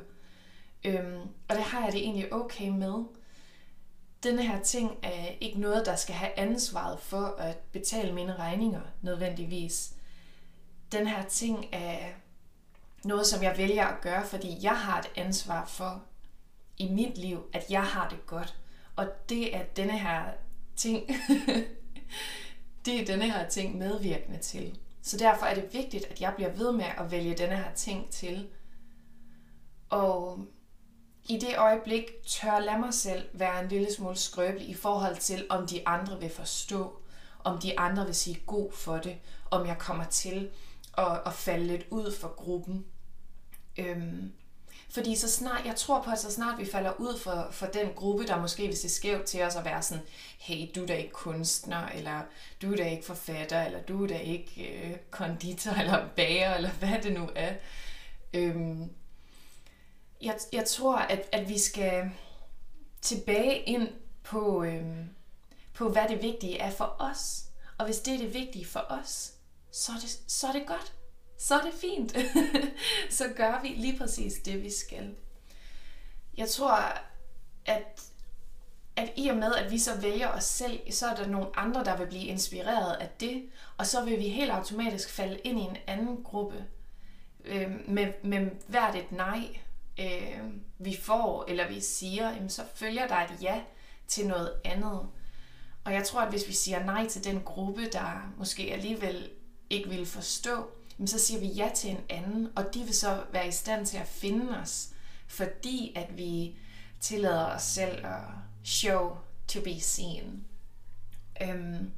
Øhm, 0.83 1.21
og 1.49 1.55
det 1.55 1.63
har 1.63 1.83
jeg 1.83 1.91
det 1.91 2.01
egentlig 2.01 2.33
okay 2.33 2.69
med. 2.69 3.03
Denne 4.23 4.47
her 4.47 4.61
ting 4.61 4.97
er 5.03 5.27
ikke 5.41 5.59
noget, 5.59 5.85
der 5.85 5.95
skal 5.95 6.15
have 6.15 6.39
ansvaret 6.39 6.99
for 6.99 7.35
at 7.37 7.57
betale 7.57 8.13
mine 8.13 8.35
regninger 8.35 8.81
nødvendigvis. 9.01 9.93
Den 10.91 11.07
her 11.07 11.23
ting 11.23 11.65
er 11.71 12.09
noget, 13.03 13.27
som 13.27 13.43
jeg 13.43 13.57
vælger 13.57 13.85
at 13.85 14.01
gøre, 14.01 14.25
fordi 14.25 14.57
jeg 14.61 14.77
har 14.77 14.99
et 14.99 15.11
ansvar 15.15 15.65
for 15.65 16.03
i 16.77 16.89
mit 16.89 17.17
liv, 17.17 17.49
at 17.53 17.65
jeg 17.69 17.83
har 17.83 18.09
det 18.09 18.25
godt. 18.25 18.57
Og 18.95 19.07
det 19.29 19.55
er 19.55 19.63
denne 19.63 19.99
her 19.99 20.23
ting, 20.75 21.09
det 22.85 23.01
er 23.01 23.05
denne 23.05 23.31
her 23.31 23.49
ting 23.49 23.77
medvirkende 23.77 24.39
til. 24.39 24.79
Så 25.01 25.17
derfor 25.17 25.45
er 25.45 25.55
det 25.55 25.73
vigtigt, 25.73 26.05
at 26.05 26.21
jeg 26.21 26.33
bliver 26.35 26.51
ved 26.51 26.71
med 26.71 26.85
at 26.97 27.11
vælge 27.11 27.37
denne 27.37 27.55
her 27.55 27.73
ting 27.75 28.09
til. 28.09 28.47
Og 29.89 30.39
i 31.29 31.37
det 31.37 31.57
øjeblik 31.57 32.03
tør 32.27 32.59
lade 32.59 32.79
mig 32.79 32.93
selv 32.93 33.25
være 33.33 33.63
en 33.63 33.69
lille 33.69 33.93
smule 33.93 34.15
skrøbelig 34.15 34.69
i 34.69 34.73
forhold 34.73 35.17
til, 35.17 35.45
om 35.49 35.67
de 35.67 35.87
andre 35.87 36.19
vil 36.19 36.29
forstå, 36.29 37.01
om 37.43 37.59
de 37.59 37.79
andre 37.79 38.05
vil 38.05 38.15
sige 38.15 38.41
god 38.45 38.71
for 38.71 38.97
det, 38.97 39.17
om 39.51 39.67
jeg 39.67 39.77
kommer 39.77 40.05
til 40.05 40.49
at, 40.97 41.21
at 41.25 41.33
falde 41.33 41.67
lidt 41.67 41.85
ud 41.89 42.15
for 42.15 42.27
gruppen. 42.27 42.85
Øhm, 43.77 44.33
fordi 44.89 45.15
så 45.15 45.31
snart, 45.31 45.65
jeg 45.65 45.75
tror 45.75 46.01
på, 46.01 46.11
at 46.11 46.19
så 46.19 46.31
snart 46.31 46.59
vi 46.59 46.65
falder 46.65 46.91
ud 46.99 47.19
for, 47.19 47.47
for 47.51 47.65
den 47.65 47.93
gruppe, 47.95 48.27
der 48.27 48.41
måske 48.41 48.67
vil 48.67 48.77
se 48.77 48.89
skævt 48.89 49.25
til 49.25 49.43
os 49.43 49.55
og 49.55 49.65
være 49.65 49.81
sådan, 49.81 50.03
hey, 50.39 50.67
du 50.75 50.83
er 50.83 50.87
da 50.87 50.95
ikke 50.95 51.11
kunstner, 51.11 51.87
eller 51.87 52.21
du 52.61 52.71
er 52.71 52.75
da 52.75 52.89
ikke 52.89 53.05
forfatter, 53.05 53.65
eller 53.65 53.81
du 53.81 54.03
er 54.03 54.07
da 54.07 54.17
ikke 54.17 54.71
øh, 54.71 54.97
konditor, 55.11 55.71
eller 55.71 56.07
bager, 56.15 56.55
eller 56.55 56.69
hvad 56.69 57.01
det 57.03 57.13
nu 57.13 57.29
er. 57.35 57.53
Øhm, 58.33 58.89
jeg, 60.21 60.37
jeg 60.53 60.65
tror, 60.65 60.97
at, 60.97 61.29
at 61.31 61.49
vi 61.49 61.57
skal 61.57 62.11
tilbage 63.01 63.59
ind 63.59 63.89
på, 64.23 64.63
øhm, 64.63 65.09
på, 65.73 65.89
hvad 65.89 66.09
det 66.09 66.21
vigtige 66.21 66.57
er 66.57 66.71
for 66.71 66.95
os. 66.99 67.43
Og 67.77 67.85
hvis 67.85 67.99
det 67.99 68.13
er 68.13 68.17
det 68.17 68.33
vigtige 68.33 68.65
for 68.65 68.85
os, 68.89 69.33
så 69.71 69.91
er 69.91 69.99
det, 69.99 70.19
så 70.27 70.47
er 70.47 70.51
det 70.51 70.67
godt 70.67 70.93
så 71.37 71.55
er 71.55 71.61
det 71.61 71.73
fint. 71.73 72.17
så 73.17 73.25
gør 73.35 73.61
vi 73.61 73.67
lige 73.67 73.97
præcis 73.97 74.33
det, 74.33 74.63
vi 74.63 74.71
skal. 74.71 75.15
Jeg 76.37 76.49
tror, 76.49 76.77
at, 77.65 78.01
at 78.95 79.11
i 79.15 79.27
og 79.27 79.35
med, 79.35 79.55
at 79.55 79.71
vi 79.71 79.79
så 79.79 80.01
vælger 80.01 80.27
os 80.27 80.43
selv, 80.43 80.91
så 80.91 81.07
er 81.07 81.15
der 81.15 81.27
nogle 81.27 81.59
andre, 81.59 81.83
der 81.83 81.97
vil 81.97 82.07
blive 82.07 82.25
inspireret 82.25 82.95
af 82.95 83.09
det, 83.19 83.49
og 83.77 83.87
så 83.87 84.05
vil 84.05 84.19
vi 84.19 84.27
helt 84.27 84.51
automatisk 84.51 85.09
falde 85.09 85.37
ind 85.43 85.59
i 85.59 85.63
en 85.63 85.77
anden 85.87 86.23
gruppe 86.23 86.65
øh, 87.45 87.71
med, 87.87 88.13
med 88.23 88.49
hvert 88.67 88.95
et 88.95 89.11
nej, 89.11 89.59
øh, 89.99 90.39
vi 90.79 90.97
får, 91.01 91.45
eller 91.47 91.67
vi 91.67 91.81
siger, 91.81 92.31
jamen, 92.31 92.49
så 92.49 92.63
følger 92.75 93.07
der 93.07 93.15
et 93.15 93.41
ja 93.41 93.61
til 94.07 94.27
noget 94.27 94.53
andet. 94.65 95.07
Og 95.83 95.93
jeg 95.93 96.03
tror, 96.03 96.21
at 96.21 96.29
hvis 96.29 96.47
vi 96.47 96.53
siger 96.53 96.85
nej 96.85 97.07
til 97.07 97.23
den 97.23 97.41
gruppe, 97.41 97.89
der 97.91 98.33
måske 98.37 98.73
alligevel 98.73 99.29
ikke 99.69 99.89
vil 99.89 100.05
forstå, 100.05 100.67
jamen, 100.99 101.07
så 101.07 101.19
siger 101.19 101.39
vi 101.39 101.47
ja 101.47 101.71
til 101.75 101.89
en 101.89 101.99
anden, 102.09 102.49
og 102.55 102.73
de 102.73 102.79
vil 102.79 102.93
så 102.93 103.23
være 103.31 103.47
i 103.47 103.51
stand 103.51 103.85
til 103.85 103.97
at 103.97 104.07
finde 104.07 104.57
os, 104.59 104.89
fordi 105.27 105.93
at 105.95 106.17
vi 106.17 106.55
tillader 106.99 107.45
os 107.45 107.63
selv 107.63 108.05
at 108.05 108.21
show 108.63 109.17
to 109.47 109.61
be 109.61 109.79
seen. 109.79 110.45
Øhm, 111.41 111.91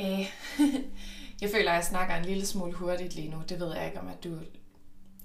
øh, 0.00 0.32
jeg 1.42 1.50
føler, 1.50 1.70
at 1.70 1.76
jeg 1.76 1.84
snakker 1.84 2.14
en 2.14 2.24
lille 2.24 2.46
smule 2.46 2.72
hurtigt 2.72 3.14
lige 3.14 3.30
nu. 3.30 3.42
Det 3.48 3.60
ved 3.60 3.74
jeg 3.74 3.86
ikke, 3.86 4.00
om 4.00 4.08
at 4.08 4.24
du 4.24 4.38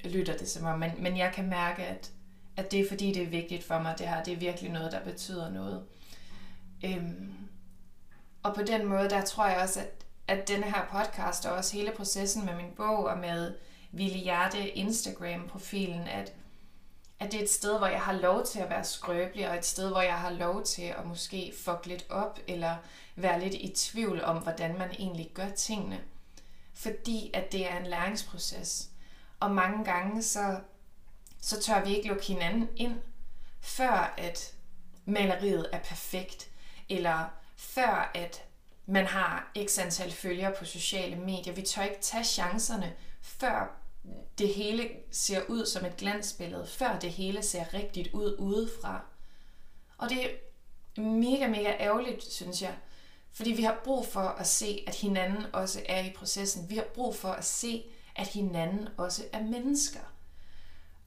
lytter 0.04 0.38
det 0.38 0.50
som 0.50 0.66
om, 0.66 0.80
men, 0.80 0.92
men 1.00 1.18
jeg 1.18 1.32
kan 1.34 1.50
mærke, 1.50 1.84
at, 1.84 2.12
at 2.58 2.72
det 2.72 2.80
er 2.80 2.88
fordi, 2.88 3.14
det 3.14 3.24
er 3.24 3.30
vigtigt 3.30 3.64
for 3.64 3.80
mig. 3.80 3.96
Det 3.98 4.08
her 4.08 4.24
det 4.24 4.34
er 4.34 4.38
virkelig 4.38 4.72
noget, 4.72 4.92
der 4.92 5.04
betyder 5.04 5.50
noget. 5.50 5.84
Øhm, 6.86 7.34
og 8.44 8.56
på 8.56 8.62
den 8.62 8.86
måde, 8.86 9.10
der 9.10 9.26
tror 9.26 9.48
jeg 9.48 9.62
også, 9.62 9.80
at 9.80 9.98
at 10.28 10.48
denne 10.48 10.66
her 10.66 10.86
podcast 10.92 11.46
og 11.46 11.56
også 11.56 11.78
hele 11.78 11.92
processen 11.92 12.46
med 12.46 12.56
min 12.56 12.72
bog 12.78 13.06
og 13.06 13.18
med 13.18 13.54
Ville 13.92 14.18
Hjerte 14.18 14.70
Instagram-profilen, 14.70 16.08
at, 16.08 16.34
at 17.20 17.32
det 17.32 17.40
er 17.40 17.44
et 17.44 17.50
sted, 17.50 17.78
hvor 17.78 17.88
jeg 17.88 18.02
har 18.02 18.14
lov 18.14 18.46
til 18.46 18.60
at 18.60 18.70
være 18.70 18.84
skrøbelig, 18.84 19.50
og 19.50 19.56
et 19.56 19.66
sted, 19.66 19.90
hvor 19.90 20.02
jeg 20.02 20.14
har 20.14 20.30
lov 20.30 20.64
til 20.64 20.82
at 20.82 21.06
måske 21.06 21.54
fuck 21.66 21.86
lidt 21.86 22.06
op, 22.10 22.40
eller 22.48 22.76
være 23.16 23.40
lidt 23.40 23.54
i 23.54 23.74
tvivl 23.76 24.24
om, 24.24 24.38
hvordan 24.38 24.78
man 24.78 24.92
egentlig 24.92 25.30
gør 25.34 25.50
tingene. 25.50 26.00
Fordi 26.74 27.32
at 27.34 27.52
det 27.52 27.72
er 27.72 27.78
en 27.80 27.86
læringsproces. 27.86 28.90
Og 29.40 29.52
mange 29.52 29.86
gange, 29.86 30.24
så, 30.24 30.60
så 31.42 31.62
tør 31.62 31.84
vi 31.86 31.96
ikke 31.96 32.08
lukke 32.08 32.26
hinanden 32.26 32.70
ind, 32.76 32.96
før 33.62 34.14
at 34.18 34.54
maleriet 35.06 35.70
er 35.74 35.80
perfekt, 35.80 36.50
eller 36.90 37.26
før 37.56 38.12
at 38.16 38.44
man 38.86 39.06
har 39.06 39.52
x 39.66 39.80
antal 39.80 40.12
følgere 40.12 40.54
på 40.60 40.66
sociale 40.66 41.16
medier. 41.16 41.54
Vi 41.54 41.62
tør 41.62 41.84
ikke 41.84 42.02
tage 42.02 42.24
chancerne, 42.24 42.94
før 43.22 43.76
det 44.38 44.54
hele 44.54 44.90
ser 45.12 45.42
ud 45.48 45.66
som 45.66 45.86
et 45.86 45.98
glansbillede, 45.98 46.68
før 46.68 47.00
det 47.00 47.12
hele 47.12 47.44
ser 47.44 47.74
rigtigt 47.74 48.14
ud 48.14 48.36
udefra. 48.40 49.02
Og 49.98 50.10
det 50.10 50.26
er 50.26 50.30
mega, 51.02 51.48
mega 51.48 51.76
ærgerligt, 51.80 52.24
synes 52.24 52.62
jeg. 52.62 52.76
Fordi 53.32 53.52
vi 53.52 53.64
har 53.64 53.82
brug 53.84 54.08
for 54.08 54.20
at 54.20 54.48
se, 54.48 54.84
at 54.88 54.96
hinanden 54.96 55.46
også 55.54 55.82
er 55.90 56.04
i 56.04 56.12
processen. 56.16 56.70
Vi 56.70 56.76
har 56.76 56.86
brug 56.94 57.16
for 57.16 57.30
at 57.30 57.46
se, 57.46 57.86
at 58.18 58.28
hinanden 58.28 58.88
også 58.98 59.24
er 59.34 59.44
mennesker. 59.44 60.00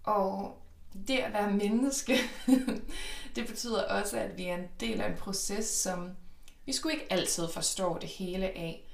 Og 0.04 0.58
det 1.08 1.18
at 1.18 1.32
være 1.32 1.50
menneske, 1.50 2.16
det 3.36 3.46
betyder 3.46 3.82
også, 3.82 4.18
at 4.18 4.38
vi 4.38 4.46
er 4.46 4.54
en 4.54 4.68
del 4.80 5.00
af 5.00 5.08
en 5.08 5.16
proces, 5.16 5.66
som 5.66 6.10
vi 6.66 6.72
skulle 6.72 6.94
ikke 6.94 7.12
altid 7.12 7.48
forstå 7.48 7.98
det 7.98 8.08
hele 8.08 8.46
af. 8.46 8.84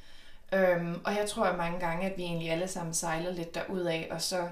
Øhm, 0.53 1.01
og 1.05 1.15
jeg 1.15 1.29
tror 1.29 1.45
at 1.45 1.57
mange 1.59 1.81
gange, 1.81 2.11
at 2.11 2.19
vi 2.19 2.23
egentlig 2.23 2.51
alle 2.51 2.69
sammen 2.69 2.95
sejler 2.95 3.33
lidt 3.33 3.55
derud 3.55 3.81
af, 3.81 4.09
og 4.11 4.23
så 4.23 4.49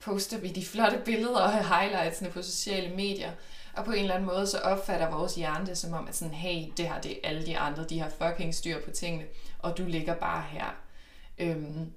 poster 0.00 0.38
vi 0.38 0.48
de 0.48 0.64
flotte 0.64 0.98
billeder 1.04 1.40
og 1.40 1.64
highlightsene 1.78 2.30
på 2.30 2.42
sociale 2.42 2.96
medier. 2.96 3.32
Og 3.76 3.84
på 3.84 3.92
en 3.92 4.00
eller 4.00 4.14
anden 4.14 4.28
måde, 4.28 4.46
så 4.46 4.58
opfatter 4.58 5.10
vores 5.10 5.34
hjerne 5.34 5.66
det 5.66 5.78
som 5.78 5.92
om, 5.92 6.08
at 6.08 6.16
sådan, 6.16 6.34
hey, 6.34 6.72
det 6.76 6.88
her 6.88 7.00
det 7.00 7.12
er 7.12 7.28
alle 7.28 7.46
de 7.46 7.58
andre, 7.58 7.84
de 7.84 8.00
har 8.00 8.10
fucking 8.18 8.54
styr 8.54 8.84
på 8.84 8.90
tingene, 8.90 9.24
og 9.58 9.78
du 9.78 9.84
ligger 9.84 10.14
bare 10.14 10.42
her. 10.42 10.76
Øhm, 11.38 11.92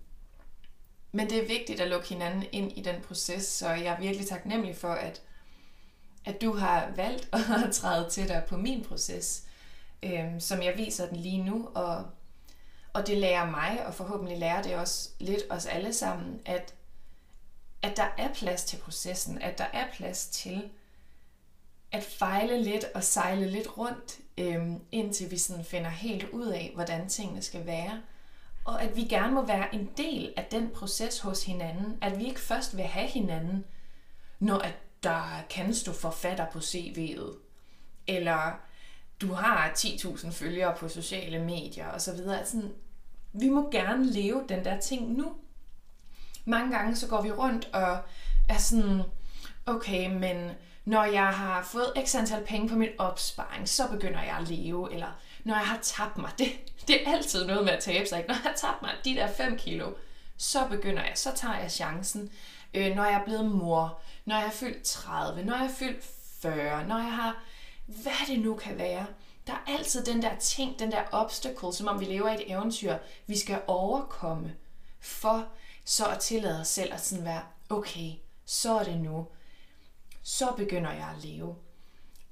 men 1.15 1.29
det 1.29 1.37
er 1.37 1.47
vigtigt 1.47 1.81
at 1.81 1.87
lukke 1.87 2.09
hinanden 2.09 2.45
ind 2.51 2.71
i 2.77 2.81
den 2.81 3.01
proces, 3.01 3.43
så 3.45 3.69
jeg 3.69 3.93
er 3.93 3.99
virkelig 3.99 4.27
taknemmelig 4.27 4.75
for, 4.75 4.91
at, 4.91 5.21
at 6.25 6.41
du 6.41 6.53
har 6.53 6.91
valgt 6.95 7.29
at 7.65 7.73
træde 7.73 8.09
til 8.09 8.27
dig 8.27 8.43
på 8.47 8.57
min 8.57 8.83
proces 8.83 9.43
øh, 10.03 10.39
som 10.39 10.61
jeg 10.61 10.77
viser 10.77 11.07
den 11.07 11.17
lige 11.17 11.43
nu, 11.43 11.69
og, 11.75 12.05
og 12.93 13.07
det 13.07 13.17
lærer 13.17 13.51
mig, 13.51 13.85
og 13.85 13.93
forhåbentlig 13.93 14.37
lærer 14.37 14.61
det 14.61 14.75
også 14.75 15.09
lidt 15.19 15.43
os 15.49 15.65
alle 15.65 15.93
sammen, 15.93 16.41
at, 16.45 16.73
at 17.81 17.97
der 17.97 18.07
er 18.17 18.33
plads 18.33 18.63
til 18.63 18.77
processen, 18.77 19.41
at 19.41 19.57
der 19.57 19.67
er 19.73 19.87
plads 19.93 20.25
til 20.27 20.69
at 21.91 22.03
fejle 22.03 22.63
lidt 22.63 22.85
og 22.95 23.03
sejle 23.03 23.49
lidt 23.49 23.77
rundt, 23.77 24.19
øh, 24.37 24.67
indtil 24.91 25.31
vi 25.31 25.37
sådan 25.37 25.65
finder 25.65 25.89
helt 25.89 26.29
ud 26.29 26.47
af, 26.47 26.71
hvordan 26.75 27.09
tingene 27.09 27.41
skal 27.41 27.65
være. 27.65 28.01
Og 28.65 28.81
at 28.81 28.95
vi 28.95 29.03
gerne 29.03 29.33
må 29.33 29.45
være 29.45 29.75
en 29.75 29.89
del 29.97 30.33
af 30.37 30.47
den 30.51 30.69
proces 30.69 31.19
hos 31.19 31.45
hinanden. 31.45 31.97
At 32.01 32.19
vi 32.19 32.25
ikke 32.25 32.39
først 32.39 32.77
vil 32.77 32.85
have 32.85 33.07
hinanden, 33.07 33.65
når 34.39 34.57
at 34.57 34.73
der 35.03 35.43
kan 35.49 35.73
stå 35.73 35.93
forfatter 35.93 36.45
på 36.51 36.59
CV'et. 36.59 37.37
Eller 38.07 38.59
du 39.21 39.33
har 39.33 39.71
10.000 39.77 40.31
følgere 40.31 40.75
på 40.75 40.89
sociale 40.89 41.39
medier 41.39 41.87
og 41.87 42.01
så 42.01 42.13
videre. 42.13 42.39
Altså, 42.39 42.61
vi 43.33 43.49
må 43.49 43.71
gerne 43.71 44.11
leve 44.11 44.45
den 44.49 44.65
der 44.65 44.79
ting 44.79 45.11
nu. 45.11 45.33
Mange 46.45 46.77
gange 46.77 46.95
så 46.95 47.07
går 47.07 47.21
vi 47.21 47.31
rundt 47.31 47.69
og 47.73 47.97
er 48.49 48.57
sådan, 48.57 49.01
okay, 49.65 50.13
men 50.13 50.51
når 50.85 51.03
jeg 51.03 51.27
har 51.27 51.63
fået 51.63 51.93
x 52.05 52.15
antal 52.15 52.45
penge 52.45 52.69
på 52.69 52.75
min 52.75 52.89
opsparing, 52.97 53.69
så 53.69 53.87
begynder 53.87 54.21
jeg 54.21 54.37
at 54.39 54.49
leve, 54.49 54.93
eller 54.93 55.07
når 55.43 55.53
jeg 55.55 55.65
har 55.65 55.79
tabt 55.81 56.17
mig, 56.17 56.31
det, 56.37 56.47
det 56.87 57.07
er 57.07 57.13
altid 57.13 57.45
noget 57.45 57.65
med 57.65 57.73
at 57.73 57.83
tabe 57.83 58.07
sig, 58.07 58.17
ikke? 58.17 58.27
når 58.27 58.35
jeg 58.35 58.43
har 58.43 58.55
tabt 58.57 58.81
mig 58.81 58.91
de 59.05 59.15
der 59.15 59.27
5 59.27 59.57
kilo, 59.57 59.93
så 60.37 60.59
begynder 60.69 61.03
jeg, 61.03 61.11
så 61.15 61.31
tager 61.35 61.59
jeg 61.59 61.71
chancen, 61.71 62.29
øh, 62.73 62.95
når 62.95 63.05
jeg 63.05 63.13
er 63.13 63.23
blevet 63.23 63.45
mor, 63.45 63.99
når 64.25 64.35
jeg 64.35 64.45
er 64.45 64.51
fyldt 64.51 64.83
30, 64.83 65.43
når 65.43 65.55
jeg 65.55 65.65
er 65.65 65.73
fyldt 65.73 66.05
40, 66.41 66.87
når 66.87 66.97
jeg 66.97 67.11
har 67.11 67.43
hvad 67.85 68.27
det 68.27 68.39
nu 68.39 68.55
kan 68.55 68.77
være. 68.77 69.05
Der 69.47 69.53
er 69.53 69.71
altid 69.77 70.05
den 70.05 70.21
der 70.21 70.35
ting, 70.35 70.79
den 70.79 70.91
der 70.91 71.03
obstacle, 71.11 71.73
som 71.73 71.87
om 71.87 71.99
vi 71.99 72.05
lever 72.05 72.29
i 72.29 72.35
et 72.35 72.51
eventyr, 72.51 72.97
vi 73.27 73.37
skal 73.37 73.61
overkomme, 73.67 74.55
for 74.99 75.47
så 75.85 76.05
at 76.05 76.19
tillade 76.19 76.61
os 76.61 76.67
selv 76.67 76.93
at 76.93 77.05
sådan 77.05 77.25
være, 77.25 77.41
okay, 77.69 78.11
så 78.45 78.79
er 78.79 78.83
det 78.83 78.97
nu. 78.97 79.27
Så 80.23 80.53
begynder 80.57 80.91
jeg 80.91 81.13
at 81.15 81.25
leve. 81.25 81.55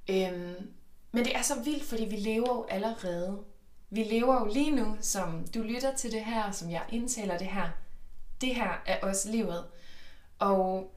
Øhm, 0.10 0.72
men 1.12 1.26
det 1.26 1.36
er 1.36 1.42
så 1.42 1.64
vildt, 1.64 1.84
fordi 1.84 2.06
vi 2.06 2.16
lever 2.16 2.56
jo 2.56 2.66
allerede. 2.70 3.44
Vi 3.90 4.04
lever 4.04 4.40
jo 4.40 4.54
lige 4.54 4.72
nu, 4.72 4.98
som 5.02 5.48
du 5.54 5.62
lytter 5.62 5.96
til 5.96 6.12
det 6.12 6.26
her, 6.26 6.52
som 6.52 6.72
jeg 6.72 6.84
indtaler 6.90 7.38
det 7.38 7.48
her. 7.48 7.70
Det 8.42 8.56
her 8.56 8.82
er 8.86 9.00
også 9.02 9.32
livet. 9.32 9.66
Og 10.40 10.94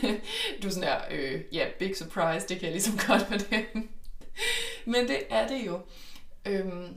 du 0.62 0.66
er 0.66 0.70
sådan 0.70 0.88
her, 0.88 1.00
øh, 1.10 1.42
ja, 1.52 1.58
yeah, 1.58 1.72
big 1.78 1.96
surprise, 1.96 2.48
det 2.48 2.60
kan 2.60 2.62
jeg 2.62 2.72
ligesom 2.72 2.98
godt 3.06 3.30
med 3.30 3.38
det. 3.38 3.66
Men 4.84 5.08
det 5.08 5.20
er 5.30 5.48
det 5.48 5.66
jo. 5.66 5.80
Øhm, 6.44 6.96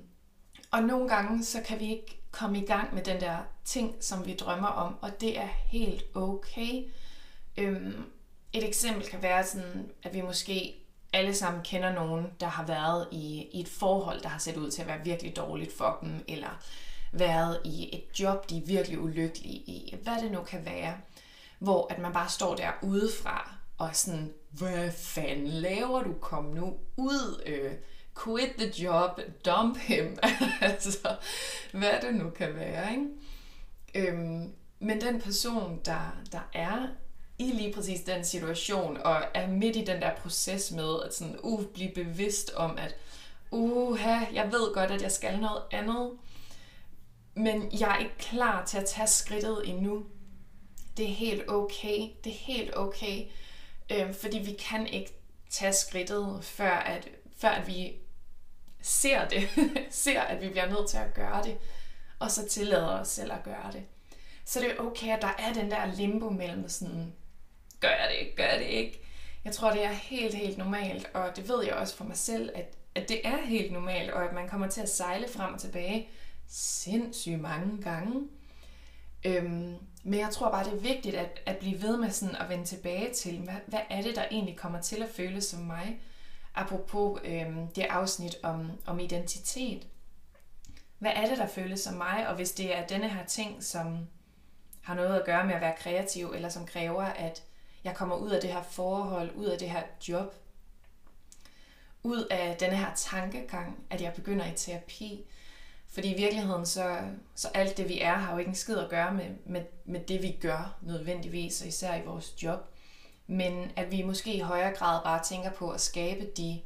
og 0.72 0.84
nogle 0.84 1.10
gange, 1.10 1.44
så 1.44 1.62
kan 1.62 1.80
vi 1.80 1.90
ikke 1.92 2.22
komme 2.32 2.58
i 2.58 2.66
gang 2.66 2.96
med 2.96 3.04
den 3.04 3.22
der 3.22 3.38
ting, 3.66 3.96
som 4.00 4.26
vi 4.26 4.36
drømmer 4.36 4.68
om, 4.68 4.96
og 5.02 5.22
det 5.22 5.40
er 5.40 5.48
helt 5.48 6.04
okay. 6.16 6.84
Øhm, 7.58 8.06
et 8.54 8.68
eksempel 8.68 9.08
kan 9.08 9.22
være 9.22 9.44
sådan, 9.46 9.92
at 10.04 10.14
vi 10.14 10.22
måske 10.22 10.76
alle 11.14 11.34
sammen 11.34 11.64
kender 11.64 11.94
nogen, 11.94 12.28
der 12.40 12.48
har 12.48 12.66
været 12.66 13.08
i, 13.12 13.48
i 13.52 13.60
et 13.60 13.68
forhold, 13.68 14.22
der 14.22 14.30
har 14.30 14.40
set 14.40 14.58
ud 14.58 14.72
til 14.72 14.82
at 14.82 14.88
være 14.88 15.04
virkelig 15.04 15.36
dårligt 15.36 15.78
for 15.78 15.98
dem, 16.02 16.24
eller 16.28 16.64
været 17.12 17.60
i 17.66 17.90
et 17.96 18.20
job, 18.20 18.50
de 18.50 18.58
er 18.58 18.66
virkelig 18.66 19.00
ulykkelige 19.00 19.56
i, 19.56 19.96
hvad 20.04 20.22
det 20.24 20.32
nu 20.32 20.44
kan 20.44 20.66
være, 20.66 20.98
hvor 21.60 21.94
at 21.94 22.00
man 22.00 22.14
bare 22.14 22.30
står 22.30 22.56
der 22.56 22.72
udefra 22.82 23.56
og 23.78 23.88
er 23.88 23.92
sådan, 23.92 24.34
hvad 24.52 24.92
fanden 24.92 25.48
laver 25.48 26.04
du? 26.04 26.14
Kom 26.14 26.46
nu 26.46 26.78
ud, 26.98 27.42
øh, 27.46 27.72
quit 28.24 28.52
the 28.58 28.84
job, 28.84 29.20
dump 29.46 29.78
him, 29.78 30.18
altså 30.62 31.16
hvad 31.72 31.94
det 32.02 32.16
nu 32.16 32.30
kan 32.30 32.56
være, 32.56 32.92
ikke? 32.92 34.12
Øhm, 34.12 34.54
men 34.80 35.02
den 35.02 35.22
person, 35.22 35.80
der, 35.86 36.18
der 36.32 36.50
er 36.54 36.88
i 37.42 37.52
lige 37.52 37.74
præcis 37.74 38.02
den 38.02 38.26
situation, 38.26 38.98
og 38.98 39.24
er 39.34 39.48
midt 39.48 39.76
i 39.76 39.84
den 39.84 40.02
der 40.02 40.16
proces 40.16 40.72
med 40.72 41.04
at 41.06 41.14
sådan, 41.14 41.40
uh, 41.44 41.66
blive 41.66 41.92
bevidst 41.92 42.52
om, 42.56 42.78
at 42.78 42.96
uha, 43.52 44.20
jeg 44.34 44.52
ved 44.52 44.74
godt, 44.74 44.92
at 44.92 45.02
jeg 45.02 45.12
skal 45.12 45.40
noget 45.40 45.62
andet, 45.72 46.12
men 47.34 47.80
jeg 47.80 47.92
er 47.92 47.98
ikke 47.98 48.18
klar 48.18 48.66
til 48.66 48.78
at 48.78 48.86
tage 48.86 49.08
skridtet 49.08 49.70
endnu. 49.70 50.04
Det 50.98 51.06
er 51.06 51.14
helt 51.14 51.50
okay. 51.50 52.10
Det 52.24 52.32
er 52.32 52.38
helt 52.38 52.78
okay. 52.78 53.26
Øh, 53.92 54.14
fordi 54.14 54.40
vi 54.40 54.54
kan 54.54 54.88
ikke 54.88 55.14
tage 55.50 55.74
skridtet, 55.74 56.40
før 56.42 56.72
at, 56.72 57.08
før 57.38 57.50
at 57.50 57.68
vi 57.68 57.94
ser 58.82 59.28
det. 59.28 59.50
ser, 59.90 60.22
at 60.22 60.42
vi 60.42 60.50
bliver 60.50 60.70
nødt 60.70 60.90
til 60.90 60.98
at 60.98 61.14
gøre 61.14 61.44
det. 61.44 61.58
Og 62.20 62.32
så 62.32 62.48
tillader 62.48 63.00
os 63.00 63.08
selv 63.08 63.32
at 63.32 63.44
gøre 63.44 63.72
det. 63.72 63.84
Så 64.46 64.60
det 64.60 64.72
er 64.72 64.80
okay, 64.80 65.08
at 65.16 65.22
der 65.22 65.34
er 65.40 65.54
den 65.54 65.72
der 65.72 65.96
limbo 65.96 66.30
mellem 66.30 66.70
sådan, 66.70 67.14
gør 67.82 67.90
jeg 67.90 68.08
det 68.10 68.26
ikke, 68.26 68.36
gør 68.36 68.44
jeg 68.44 68.60
det 68.60 68.68
ikke. 68.68 69.02
Jeg 69.46 69.54
tror, 69.54 69.72
det 69.72 69.86
er 69.86 69.92
helt, 69.92 70.36
helt 70.36 70.58
normalt, 70.58 71.10
og 71.14 71.36
det 71.36 71.50
ved 71.50 71.66
jeg 71.66 71.74
også 71.74 71.96
for 71.96 72.04
mig 72.04 72.18
selv, 72.18 72.50
at, 72.56 72.78
at 72.96 73.10
det 73.10 73.28
er 73.28 73.38
helt 73.38 73.72
normalt, 73.72 74.12
og 74.12 74.26
at 74.26 74.34
man 74.34 74.50
kommer 74.50 74.68
til 74.68 74.82
at 74.82 74.90
sejle 74.90 75.28
frem 75.28 75.54
og 75.54 75.60
tilbage 75.60 76.10
sindssygt 76.48 77.40
mange 77.40 77.82
gange. 77.82 78.28
Øhm, 79.26 79.76
men 80.04 80.20
jeg 80.20 80.30
tror 80.32 80.52
bare, 80.52 80.66
det 80.66 80.74
er 80.74 80.94
vigtigt 80.94 81.16
at, 81.16 81.42
at 81.46 81.58
blive 81.58 81.82
ved 81.82 81.98
med 81.98 82.10
sådan 82.10 82.36
at 82.36 82.50
vende 82.50 82.66
tilbage 82.66 83.14
til, 83.14 83.40
hvad, 83.40 83.56
hvad 83.68 83.80
er 83.90 84.02
det, 84.02 84.16
der 84.16 84.26
egentlig 84.32 84.58
kommer 84.58 84.82
til 84.82 85.04
at 85.04 85.10
føles 85.10 85.44
som 85.44 85.60
mig? 85.60 86.00
Apropos 86.56 87.22
øhm, 87.24 87.68
det 87.68 87.82
afsnit 87.82 88.36
om, 88.44 88.72
om 88.86 89.00
identitet. 89.00 89.88
Hvad 91.00 91.12
er 91.16 91.26
det, 91.26 91.38
der 91.38 91.48
føles 91.48 91.80
som 91.80 91.94
mig? 91.94 92.28
Og 92.28 92.36
hvis 92.36 92.52
det 92.52 92.78
er 92.78 92.88
denne 92.88 93.10
her 93.10 93.26
ting, 93.26 93.64
som 93.64 94.08
har 94.82 94.96
noget 94.96 95.20
at 95.20 95.26
gøre 95.26 95.46
med 95.46 95.56
at 95.56 95.62
være 95.62 95.76
kreativ, 95.78 96.32
eller 96.36 96.50
som 96.50 96.66
kræver, 96.66 97.04
at 97.04 97.44
jeg 97.84 97.96
kommer 97.96 98.16
ud 98.16 98.30
af 98.30 98.42
det 98.42 98.54
her 98.54 98.64
forhold, 98.64 99.36
ud 99.36 99.46
af 99.46 99.60
det 99.60 99.70
her 99.70 99.84
job, 100.08 100.36
ud 102.04 102.28
af 102.32 102.58
denne 102.60 102.78
her 102.78 102.96
tankegang, 102.96 103.84
at 103.90 104.02
jeg 104.02 104.14
begynder 104.14 104.46
i 104.46 104.56
terapi. 104.56 105.26
Fordi 105.88 106.12
i 106.12 106.18
virkeligheden, 106.18 106.66
så, 106.66 107.00
så 107.36 107.48
alt 107.48 107.78
det 107.78 107.90
vi 107.90 108.02
er, 108.02 108.14
har 108.14 108.32
jo 108.32 108.38
ikke 108.38 108.50
en 108.50 108.56
skid 108.56 108.78
at 108.78 108.90
gøre 108.90 109.14
med, 109.14 109.30
med, 109.46 109.66
med 109.86 110.00
det 110.00 110.22
vi 110.22 110.38
gør 110.42 110.78
nødvendigvis, 110.82 111.62
og 111.62 111.68
især 111.68 111.96
i 111.96 112.06
vores 112.06 112.44
job. 112.44 112.60
Men 113.28 113.72
at 113.76 113.92
vi 113.92 114.04
måske 114.04 114.34
i 114.34 114.40
højere 114.40 114.76
grad 114.76 115.04
bare 115.04 115.24
tænker 115.24 115.52
på 115.52 115.72
at 115.72 115.82
skabe 115.82 116.28
de 116.38 116.62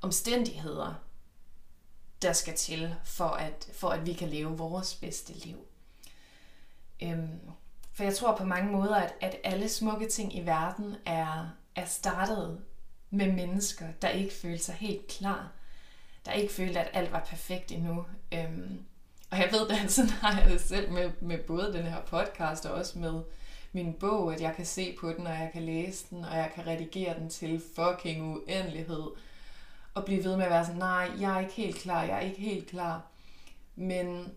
omstændigheder, 0.00 0.94
der 2.22 2.32
skal 2.32 2.56
til, 2.56 2.94
for 3.04 3.28
at, 3.28 3.68
for 3.72 3.88
at 3.88 4.06
vi 4.06 4.12
kan 4.12 4.28
leve 4.28 4.58
vores 4.58 4.94
bedste 4.94 5.32
liv. 5.32 5.66
Øhm, 7.02 7.40
for 7.92 8.04
jeg 8.04 8.14
tror 8.14 8.36
på 8.36 8.44
mange 8.44 8.72
måder, 8.72 8.96
at, 8.96 9.14
at 9.20 9.36
alle 9.44 9.68
smukke 9.68 10.08
ting 10.08 10.36
i 10.36 10.46
verden 10.46 10.96
er, 11.06 11.48
er 11.76 11.84
startet 11.84 12.60
med 13.10 13.32
mennesker, 13.32 13.86
der 14.02 14.08
ikke 14.08 14.34
følte 14.34 14.64
sig 14.64 14.74
helt 14.74 15.06
klar. 15.06 15.50
Der 16.26 16.32
ikke 16.32 16.52
følte, 16.52 16.80
at 16.80 16.90
alt 16.92 17.12
var 17.12 17.24
perfekt 17.28 17.72
endnu. 17.72 18.06
Øhm, 18.34 18.82
og 19.30 19.38
jeg 19.38 19.48
ved, 19.52 19.70
at 19.84 19.92
sådan 19.92 20.10
har 20.10 20.40
jeg 20.40 20.50
det 20.50 20.60
selv 20.60 20.92
med, 20.92 21.10
med 21.20 21.38
både 21.38 21.72
den 21.72 21.86
her 21.86 22.00
podcast 22.00 22.66
og 22.66 22.74
også 22.74 22.98
med 22.98 23.22
min 23.72 23.94
bog, 23.94 24.34
at 24.34 24.40
jeg 24.40 24.54
kan 24.56 24.66
se 24.66 24.96
på 25.00 25.12
den, 25.12 25.26
og 25.26 25.32
jeg 25.32 25.50
kan 25.52 25.62
læse 25.62 26.06
den, 26.10 26.24
og 26.24 26.36
jeg 26.36 26.50
kan 26.54 26.66
redigere 26.66 27.18
den 27.18 27.30
til 27.30 27.62
fucking 27.76 28.32
uendelighed. 28.32 29.10
Og 29.94 30.04
blive 30.04 30.24
ved 30.24 30.36
med 30.36 30.44
at 30.44 30.50
være 30.50 30.64
sådan, 30.64 30.78
nej, 30.78 31.10
jeg 31.20 31.36
er 31.36 31.40
ikke 31.40 31.54
helt 31.54 31.76
klar, 31.76 32.02
jeg 32.02 32.16
er 32.16 32.20
ikke 32.20 32.40
helt 32.40 32.66
klar. 32.66 33.06
Men 33.76 34.32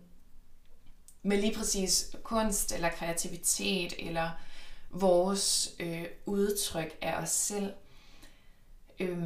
med 1.26 1.40
lige 1.40 1.54
præcis 1.54 2.16
kunst 2.22 2.72
eller 2.72 2.88
kreativitet 2.88 4.08
eller 4.08 4.30
vores 4.90 5.74
øh, 5.80 6.04
udtryk 6.26 6.98
af 7.00 7.14
os 7.22 7.30
selv, 7.30 7.72
øh, 9.00 9.18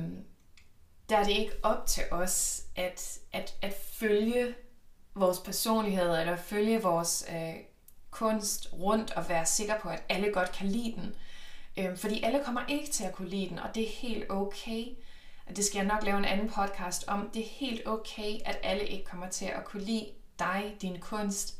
der 1.08 1.16
er 1.16 1.24
det 1.24 1.32
ikke 1.32 1.52
op 1.62 1.86
til 1.86 2.02
os 2.10 2.62
at, 2.76 3.18
at, 3.32 3.54
at 3.62 3.74
følge 3.92 4.54
vores 5.14 5.38
personlighed 5.38 6.18
eller 6.18 6.36
følge 6.36 6.82
vores 6.82 7.26
øh, 7.28 7.54
kunst 8.10 8.68
rundt 8.72 9.10
og 9.10 9.28
være 9.28 9.46
sikker 9.46 9.78
på, 9.80 9.88
at 9.88 10.02
alle 10.08 10.32
godt 10.32 10.52
kan 10.52 10.66
lide 10.66 10.92
den. 10.92 11.14
Øh, 11.76 11.96
fordi 11.96 12.22
alle 12.22 12.44
kommer 12.44 12.60
ikke 12.68 12.90
til 12.90 13.04
at 13.04 13.12
kunne 13.12 13.28
lide 13.28 13.48
den, 13.48 13.58
og 13.58 13.74
det 13.74 13.82
er 13.82 13.90
helt 13.90 14.30
okay. 14.30 14.84
Det 15.56 15.64
skal 15.64 15.78
jeg 15.78 15.86
nok 15.86 16.04
lave 16.04 16.18
en 16.18 16.24
anden 16.24 16.48
podcast 16.48 17.04
om. 17.08 17.30
Det 17.34 17.42
er 17.42 17.48
helt 17.48 17.88
okay, 17.88 18.38
at 18.44 18.58
alle 18.62 18.86
ikke 18.86 19.04
kommer 19.04 19.28
til 19.28 19.44
at 19.44 19.64
kunne 19.64 19.82
lide 19.82 20.06
dig, 20.38 20.76
din 20.82 21.00
kunst, 21.00 21.59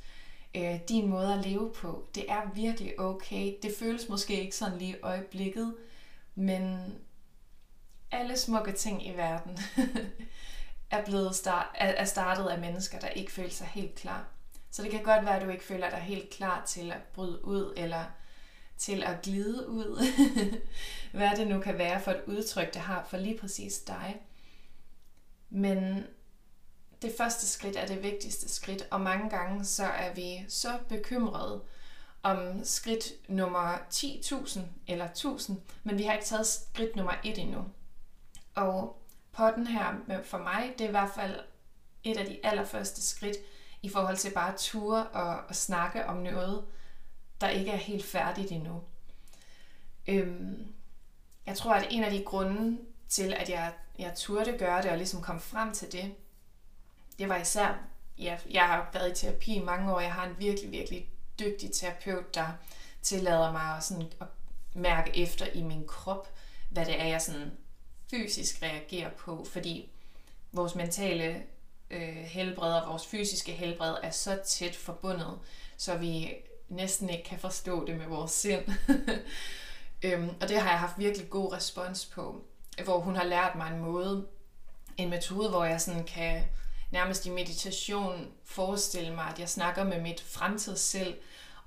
øh, 0.55 0.81
din 0.89 1.09
måde 1.09 1.35
at 1.35 1.47
leve 1.47 1.73
på. 1.73 2.09
Det 2.15 2.31
er 2.31 2.51
virkelig 2.55 3.01
okay. 3.01 3.55
Det 3.63 3.75
føles 3.79 4.09
måske 4.09 4.41
ikke 4.41 4.57
sådan 4.57 4.79
lige 4.79 4.97
i 4.97 5.01
øjeblikket, 5.03 5.75
men 6.35 6.95
alle 8.11 8.37
smukke 8.37 8.73
ting 8.73 9.07
i 9.07 9.17
verden 9.17 9.59
er 10.91 11.05
blevet 11.05 11.35
start, 11.35 11.67
er 11.75 12.05
startet 12.05 12.47
af 12.47 12.59
mennesker, 12.59 12.99
der 12.99 13.09
ikke 13.09 13.33
føler 13.33 13.51
sig 13.51 13.67
helt 13.67 13.95
klar. 13.95 14.29
Så 14.71 14.83
det 14.83 14.91
kan 14.91 15.03
godt 15.03 15.25
være, 15.25 15.37
at 15.37 15.43
du 15.47 15.51
ikke 15.51 15.65
føler 15.65 15.91
dig 15.91 15.99
helt 15.99 16.31
klar 16.31 16.65
til 16.67 16.93
at 16.93 17.03
bryde 17.15 17.45
ud, 17.45 17.75
eller 17.77 18.05
til 18.79 19.03
at 19.03 19.23
glide 19.23 19.69
ud. 19.69 20.05
Hvad 21.19 21.37
det 21.37 21.47
nu 21.47 21.61
kan 21.61 21.79
være 21.79 22.01
for 22.01 22.11
et 22.11 22.23
udtryk, 22.27 22.75
det 22.75 22.83
har 22.83 23.07
for 23.11 23.17
lige 23.17 23.39
præcis 23.39 23.79
dig. 23.79 24.21
Men 25.51 26.07
det 27.03 27.15
første 27.19 27.47
skridt 27.47 27.77
er 27.77 27.87
det 27.87 28.03
vigtigste 28.03 28.49
skridt, 28.49 28.89
og 28.91 29.01
mange 29.01 29.31
gange 29.31 29.65
så 29.65 29.85
er 29.85 30.15
vi 30.15 30.45
så 30.49 30.79
bekymrede 30.89 31.63
om 32.23 32.65
skridt 32.65 33.05
nummer 33.29 33.75
10.000 33.91 34.61
eller 34.87 35.05
1000, 35.05 35.61
men 35.85 35.99
vi 35.99 36.03
har 36.03 36.13
ikke 36.13 36.25
taget 36.25 36.47
skridt 36.47 36.97
nummer 36.97 37.15
1 37.25 37.39
endnu. 37.39 37.65
Og 38.55 39.03
potten 39.33 39.67
her 39.67 39.95
for 40.25 40.39
mig, 40.39 40.75
det 40.79 40.85
er 40.85 40.89
i 40.89 40.91
hvert 40.91 41.11
fald 41.15 41.41
et 42.05 42.17
af 42.17 42.27
de 42.27 42.39
allerførste 42.43 43.03
skridt 43.03 43.37
i 43.83 43.89
forhold 43.89 44.17
til 44.17 44.31
bare 44.35 44.53
at 44.53 44.61
ture 44.61 45.07
og, 45.07 45.37
og 45.49 45.57
snakke 45.57 46.07
om 46.07 46.17
noget, 46.17 46.65
der 47.41 47.49
ikke 47.49 47.71
er 47.71 47.77
helt 47.77 48.05
færdigt 48.05 48.53
endnu. 48.53 48.83
Øhm, 50.09 50.67
jeg 51.47 51.57
tror, 51.57 51.75
at 51.75 51.87
en 51.91 52.05
af 52.05 52.11
de 52.11 52.25
grunde 52.25 52.79
til, 53.09 53.35
at 53.35 53.51
jeg, 53.51 53.73
jeg 53.99 54.13
turde 54.17 54.59
gøre 54.59 54.83
det 54.83 54.91
og 54.91 54.97
ligesom 54.97 55.23
kom 55.23 55.41
frem 55.41 55.73
til 55.73 55.93
det, 55.93 56.15
det 57.21 57.29
var 57.29 57.37
især, 57.37 57.75
ja, 58.19 58.39
jeg 58.51 58.63
har 58.63 58.91
været 58.93 59.11
i 59.11 59.15
terapi 59.15 59.55
i 59.55 59.65
mange 59.65 59.95
år, 59.95 60.01
jeg 60.01 60.13
har 60.13 60.27
en 60.27 60.35
virkelig, 60.39 60.71
virkelig 60.71 61.09
dygtig 61.39 61.73
terapeut, 61.73 62.35
der 62.35 62.47
tillader 63.03 63.53
mig 63.53 63.77
at, 63.77 63.85
sådan, 63.85 64.13
at 64.21 64.27
mærke 64.75 65.23
efter 65.23 65.47
i 65.47 65.63
min 65.63 65.87
krop, 65.87 66.29
hvad 66.71 66.87
det 66.87 67.01
er, 67.01 67.05
jeg 67.05 67.23
sådan 67.23 67.53
fysisk 68.11 68.63
reagerer 68.63 69.11
på, 69.11 69.47
fordi 69.53 69.91
vores 70.53 70.75
mentale 70.75 71.43
øh, 71.91 72.17
helbred 72.17 72.73
og 72.73 72.89
vores 72.89 73.07
fysiske 73.07 73.53
helbred 73.53 73.95
er 74.03 74.11
så 74.11 74.39
tæt 74.47 74.77
forbundet, 74.77 75.39
så 75.77 75.97
vi 75.97 76.35
næsten 76.69 77.11
ikke 77.11 77.25
kan 77.25 77.39
forstå 77.39 77.87
det 77.87 77.97
med 77.97 78.07
vores 78.07 78.31
sind. 78.31 78.65
øhm, 80.05 80.29
og 80.41 80.49
det 80.49 80.61
har 80.61 80.71
jeg 80.71 80.81
haft 80.81 80.99
virkelig 80.99 81.31
god 81.31 81.53
respons 81.53 82.07
på, 82.07 82.45
hvor 82.85 82.99
hun 82.99 83.17
har 83.17 83.25
lært 83.25 83.55
mig 83.55 83.73
en 83.73 83.81
måde, 83.81 84.27
en 84.97 85.11
metode, 85.11 85.51
hvor 85.51 85.65
jeg 85.65 85.81
sådan 85.81 86.05
kan 86.05 86.45
nærmest 86.91 87.27
i 87.27 87.31
meditation 87.31 88.29
forestille 88.45 89.15
mig, 89.15 89.25
at 89.33 89.39
jeg 89.39 89.49
snakker 89.49 89.85
med 89.85 90.01
mit 90.01 90.21
fremtid 90.21 90.77
selv, 90.77 91.15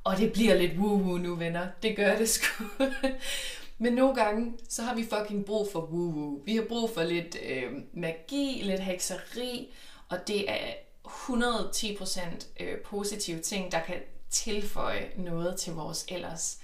Og 0.04 0.18
det 0.18 0.34
bliver 0.34 0.56
lidt 0.56 0.72
woo-woo 0.72 1.18
nu, 1.18 1.36
venner. 1.36 1.68
Det 1.84 1.96
gør 1.96 2.16
det 2.18 2.30
sgu. 2.30 2.64
Men 3.78 3.94
nogle 3.94 4.16
gange, 4.16 4.54
så 4.70 4.82
har 4.82 4.96
vi 4.96 5.08
fucking 5.10 5.46
brug 5.46 5.70
for 5.72 5.80
woo-woo. 5.82 6.44
Vi 6.46 6.56
har 6.56 6.66
brug 6.70 6.90
for 6.94 7.04
lidt 7.04 7.38
øh, 7.44 7.72
magi, 7.94 8.62
lidt 8.64 8.82
hekseri, 8.82 9.74
og 10.10 10.28
det 10.28 10.52
er 10.52 10.74
110% 11.06 12.20
øh, 12.60 12.78
positive 12.82 13.40
ting, 13.40 13.72
der 13.72 13.80
kan 13.80 13.96
tilføje 14.30 15.12
noget 15.18 15.60
til 15.60 15.74
vores 15.74 16.06
ellers 16.10 16.60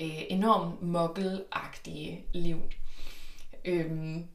øh, 0.00 0.22
enormt 0.28 0.82
mokkelagtige 0.82 2.24
liv. 2.32 2.60
Øhm, 3.64 4.26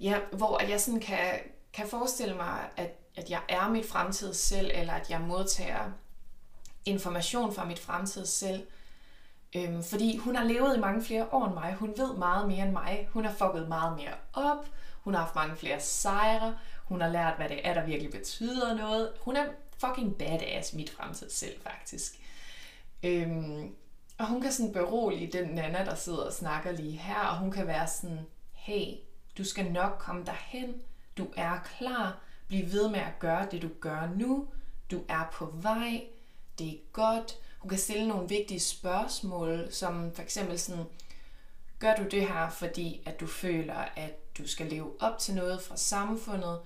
ja, 0.00 0.18
hvor 0.32 0.62
jeg 0.62 0.80
sådan 0.80 1.00
kan, 1.00 1.40
kan 1.72 1.88
forestille 1.88 2.34
mig, 2.34 2.68
at, 2.76 2.90
at 3.16 3.30
jeg 3.30 3.40
er 3.48 3.68
mit 3.68 3.86
fremtids 3.86 4.36
selv, 4.36 4.70
eller 4.74 4.92
at 4.92 5.10
jeg 5.10 5.20
modtager 5.20 5.90
information 6.84 7.54
fra 7.54 7.64
mit 7.64 7.78
fremtids 7.78 8.28
selv. 8.28 8.66
Øhm, 9.56 9.82
fordi 9.82 10.16
hun 10.16 10.36
har 10.36 10.44
levet 10.44 10.76
i 10.76 10.80
mange 10.80 11.04
flere 11.04 11.28
år 11.32 11.46
end 11.46 11.54
mig. 11.54 11.74
Hun 11.74 11.94
ved 11.96 12.14
meget 12.16 12.48
mere 12.48 12.64
end 12.64 12.72
mig. 12.72 13.08
Hun 13.12 13.24
har 13.24 13.32
fucket 13.32 13.68
meget 13.68 13.96
mere 13.96 14.14
op. 14.32 14.66
Hun 15.00 15.14
har 15.14 15.20
haft 15.20 15.34
mange 15.34 15.56
flere 15.56 15.80
sejre. 15.80 16.58
Hun 16.84 17.00
har 17.00 17.08
lært, 17.08 17.36
hvad 17.36 17.48
det 17.48 17.66
er, 17.68 17.74
der 17.74 17.86
virkelig 17.86 18.12
betyder 18.12 18.74
noget. 18.74 19.12
Hun 19.20 19.36
er 19.36 19.44
fucking 19.78 20.16
badass, 20.18 20.72
mit 20.74 20.90
fremtid 20.90 21.30
selv, 21.30 21.60
faktisk. 21.62 22.12
Øhm, 23.02 23.74
og 24.18 24.26
hun 24.26 24.40
kan 24.40 24.52
sådan 24.52 24.72
berolige 24.72 25.32
den 25.32 25.48
Nana, 25.48 25.84
der 25.84 25.94
sidder 25.94 26.24
og 26.24 26.32
snakker 26.32 26.72
lige 26.72 26.96
her, 26.96 27.20
og 27.20 27.38
hun 27.38 27.50
kan 27.50 27.66
være 27.66 27.86
sådan, 27.86 28.26
hey, 28.52 28.94
du 29.38 29.44
skal 29.44 29.72
nok 29.72 29.96
komme 29.98 30.24
derhen, 30.24 30.74
du 31.18 31.26
er 31.36 31.58
klar, 31.78 32.18
bliv 32.48 32.72
ved 32.72 32.88
med 32.88 33.00
at 33.00 33.18
gøre 33.18 33.46
det, 33.50 33.62
du 33.62 33.68
gør 33.80 34.08
nu, 34.16 34.48
du 34.90 35.02
er 35.08 35.30
på 35.32 35.50
vej, 35.54 36.06
det 36.58 36.68
er 36.68 36.78
godt. 36.92 37.38
Hun 37.58 37.68
kan 37.68 37.78
stille 37.78 38.08
nogle 38.08 38.28
vigtige 38.28 38.60
spørgsmål, 38.60 39.68
som 39.70 40.12
for 40.14 40.22
eksempel 40.22 40.58
sådan, 40.58 40.84
gør 41.78 41.96
du 41.96 42.02
det 42.10 42.28
her, 42.28 42.50
fordi 42.50 43.02
at 43.06 43.20
du 43.20 43.26
føler, 43.26 43.74
at 43.96 44.36
du 44.38 44.48
skal 44.48 44.66
leve 44.66 44.92
op 45.00 45.18
til 45.18 45.34
noget 45.34 45.62
fra 45.62 45.76
samfundet? 45.76 46.60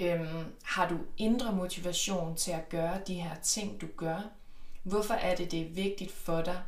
Øhm, 0.00 0.44
har 0.62 0.88
du 0.88 0.98
indre 1.16 1.52
motivation 1.52 2.36
til 2.36 2.50
at 2.50 2.68
gøre 2.68 3.00
de 3.06 3.14
her 3.14 3.34
ting, 3.42 3.80
du 3.80 3.86
gør? 3.96 4.20
Hvorfor 4.82 5.14
er 5.14 5.36
det, 5.36 5.50
det 5.50 5.60
er 5.60 5.68
vigtigt 5.68 6.12
for 6.12 6.42
dig 6.42 6.62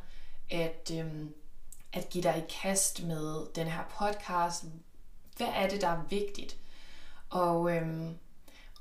at, 0.49 0.91
øhm, 0.93 1.33
at 1.93 2.09
give 2.09 2.23
dig 2.23 2.37
i 2.37 2.51
kast 2.61 3.03
med 3.03 3.53
den 3.55 3.67
her 3.67 3.83
podcast? 3.99 4.65
Hvad 5.37 5.47
er 5.47 5.69
det, 5.69 5.81
der 5.81 5.87
er 5.87 6.03
vigtigt? 6.09 6.57
Og, 7.29 7.75
øhm, 7.75 8.17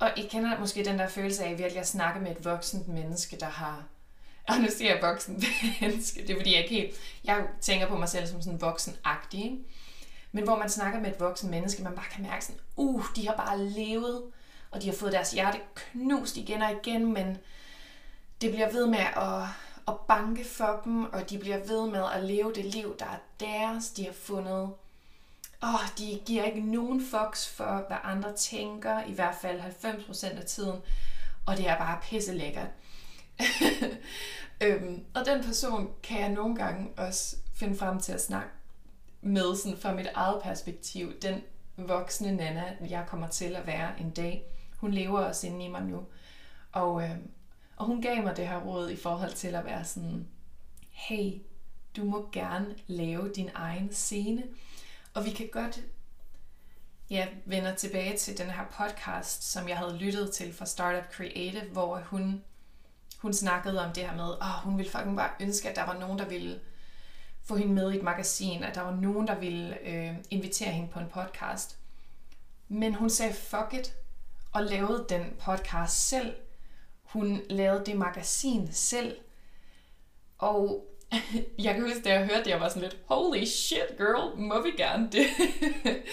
og 0.01 0.11
I 0.17 0.23
kender 0.23 0.59
måske 0.59 0.85
den 0.85 0.99
der 0.99 1.09
følelse 1.09 1.45
af 1.45 1.59
virkelig 1.59 1.81
at 1.81 1.89
snakke 1.89 2.21
med 2.21 2.31
et 2.31 2.45
voksent 2.45 2.89
menneske, 2.89 3.37
der 3.37 3.47
har... 3.47 3.85
Og 4.49 4.57
nu 4.57 4.67
siger 4.71 4.95
jeg 4.95 5.03
voksen 5.03 5.45
menneske, 5.81 6.23
det 6.23 6.31
er 6.31 6.37
fordi 6.37 6.55
jeg 6.55 6.63
ikke 6.63 6.75
helt... 6.75 6.97
Jeg 7.25 7.45
tænker 7.61 7.89
på 7.89 7.97
mig 7.97 8.09
selv 8.09 8.27
som 8.27 8.43
sådan 8.43 8.61
voksenagtig, 8.61 9.45
ikke? 9.45 9.57
Men 10.33 10.45
hvor 10.45 10.59
man 10.59 10.71
snakker 10.71 11.01
med 11.01 11.11
et 11.11 11.21
voksen 11.21 11.51
menneske, 11.51 11.83
man 11.83 11.95
bare 11.95 12.05
kan 12.13 12.23
mærke 12.23 12.45
sådan, 12.45 12.61
uh, 12.77 13.05
de 13.17 13.29
har 13.29 13.37
bare 13.37 13.59
levet, 13.59 14.23
og 14.71 14.83
de 14.83 14.87
har 14.87 14.95
fået 14.95 15.13
deres 15.13 15.31
hjerte 15.31 15.59
knust 15.75 16.37
igen 16.37 16.63
og 16.63 16.71
igen, 16.73 17.13
men 17.13 17.39
det 18.41 18.51
bliver 18.51 18.73
ved 18.73 18.87
med 18.87 18.99
at, 18.99 19.43
at 19.89 19.95
banke 20.09 20.45
for 20.45 20.81
dem, 20.85 21.05
og 21.05 21.31
de 21.31 21.39
bliver 21.39 21.59
ved 21.67 21.91
med 21.91 22.05
at 22.15 22.25
leve 22.25 22.53
det 22.55 22.65
liv, 22.65 22.97
der 22.99 23.05
er 23.07 23.19
deres. 23.41 23.91
De 23.91 24.05
har 24.05 24.13
fundet... 24.13 24.71
Åh, 25.63 25.99
de 25.99 26.21
giver 26.27 26.45
ikke 26.45 26.61
nogen 26.61 27.03
fucks 27.11 27.49
for, 27.49 27.85
hvad 27.89 27.97
andre 28.03 28.37
tænker, 28.37 29.05
i 29.05 29.13
hvert 29.13 29.35
fald 29.41 29.61
90% 29.61 30.39
af 30.39 30.45
tiden. 30.45 30.81
Og 31.47 31.57
det 31.57 31.69
er 31.69 31.79
bare 31.79 32.01
pisse 32.03 32.35
lækkert. 32.35 32.69
øhm, 34.65 35.05
og 35.15 35.27
den 35.27 35.45
person 35.45 35.91
kan 36.03 36.21
jeg 36.21 36.29
nogle 36.29 36.57
gange 36.57 36.91
også 36.97 37.37
finde 37.55 37.77
frem 37.77 38.01
til 38.01 38.13
at 38.13 38.23
snakke 38.23 38.51
med 39.23 39.57
sådan 39.57 39.79
fra 39.79 39.95
mit 39.95 40.09
eget 40.15 40.43
perspektiv. 40.43 41.13
Den 41.23 41.43
voksne 41.77 42.37
Nana, 42.37 42.77
jeg 42.89 43.05
kommer 43.09 43.29
til 43.29 43.57
at 43.57 43.67
være 43.67 44.01
en 44.01 44.11
dag. 44.11 44.43
Hun 44.77 44.91
lever 44.91 45.21
også 45.21 45.47
inde 45.47 45.65
i 45.65 45.69
mig 45.69 45.83
nu. 45.83 46.05
Og, 46.73 47.03
øh, 47.03 47.17
og 47.77 47.87
hun 47.87 48.03
gav 48.03 48.23
mig 48.23 48.37
det 48.37 48.49
her 48.49 48.61
råd 48.61 48.91
i 48.91 48.97
forhold 48.97 49.33
til 49.33 49.55
at 49.55 49.65
være 49.65 49.85
sådan, 49.85 50.27
hey, 50.91 51.33
du 51.97 52.05
må 52.05 52.29
gerne 52.33 52.75
lave 52.87 53.33
din 53.37 53.51
egen 53.55 53.93
scene. 53.93 54.43
Og 55.15 55.25
vi 55.25 55.31
kan 55.31 55.49
godt 55.53 55.81
ja, 57.11 57.29
vende 57.45 57.75
tilbage 57.75 58.17
til 58.17 58.39
den 58.39 58.51
her 58.51 58.65
podcast, 58.65 59.53
som 59.53 59.69
jeg 59.69 59.79
havde 59.79 59.97
lyttet 59.97 60.33
til 60.33 60.53
fra 60.55 60.67
Startup 60.67 61.13
Creative, 61.13 61.65
hvor 61.73 62.01
hun, 62.01 62.45
hun 63.19 63.33
snakkede 63.33 63.85
om 63.85 63.93
det 63.93 64.05
her 64.05 64.17
med, 64.17 64.33
at 64.33 64.39
oh, 64.41 64.65
hun 64.65 64.79
ville 64.79 64.91
fucking 64.91 65.17
bare 65.17 65.31
ønske, 65.41 65.69
at 65.71 65.77
der 65.77 65.87
var 65.87 65.99
nogen, 65.99 66.19
der 66.19 66.29
ville 66.29 66.61
få 67.43 67.57
hende 67.57 67.73
med 67.73 67.93
i 67.93 67.97
et 67.97 68.03
magasin, 68.03 68.63
at 68.63 68.75
der 68.75 68.81
var 68.81 68.97
nogen, 68.97 69.27
der 69.27 69.39
ville 69.39 69.89
øh, 69.89 70.15
invitere 70.31 70.73
hende 70.73 70.89
på 70.89 71.01
en 71.01 71.09
podcast. 71.09 71.79
Men 72.69 72.95
hun 72.95 73.11
sagde 73.11 73.35
fuck 73.35 73.73
it, 73.73 73.95
og 74.53 74.63
lavede 74.63 75.07
den 75.09 75.37
podcast 75.41 76.09
selv. 76.09 76.37
Hun 77.03 77.41
lavede 77.51 77.87
det 77.87 77.97
magasin 77.97 78.73
selv. 78.73 79.17
Og 80.39 80.87
jeg 81.65 81.75
kan 81.75 81.83
huske, 81.83 82.03
da 82.05 82.13
jeg 82.13 82.27
hørte 82.27 82.45
det, 82.45 82.51
jeg 82.51 82.61
var 82.61 82.69
sådan 82.69 82.83
lidt, 82.83 82.99
holy 83.07 83.45
shit 83.45 83.97
girl, 83.97 84.39
må 84.39 84.63
vi 84.63 84.71
gerne 84.77 85.09
det? 85.13 85.27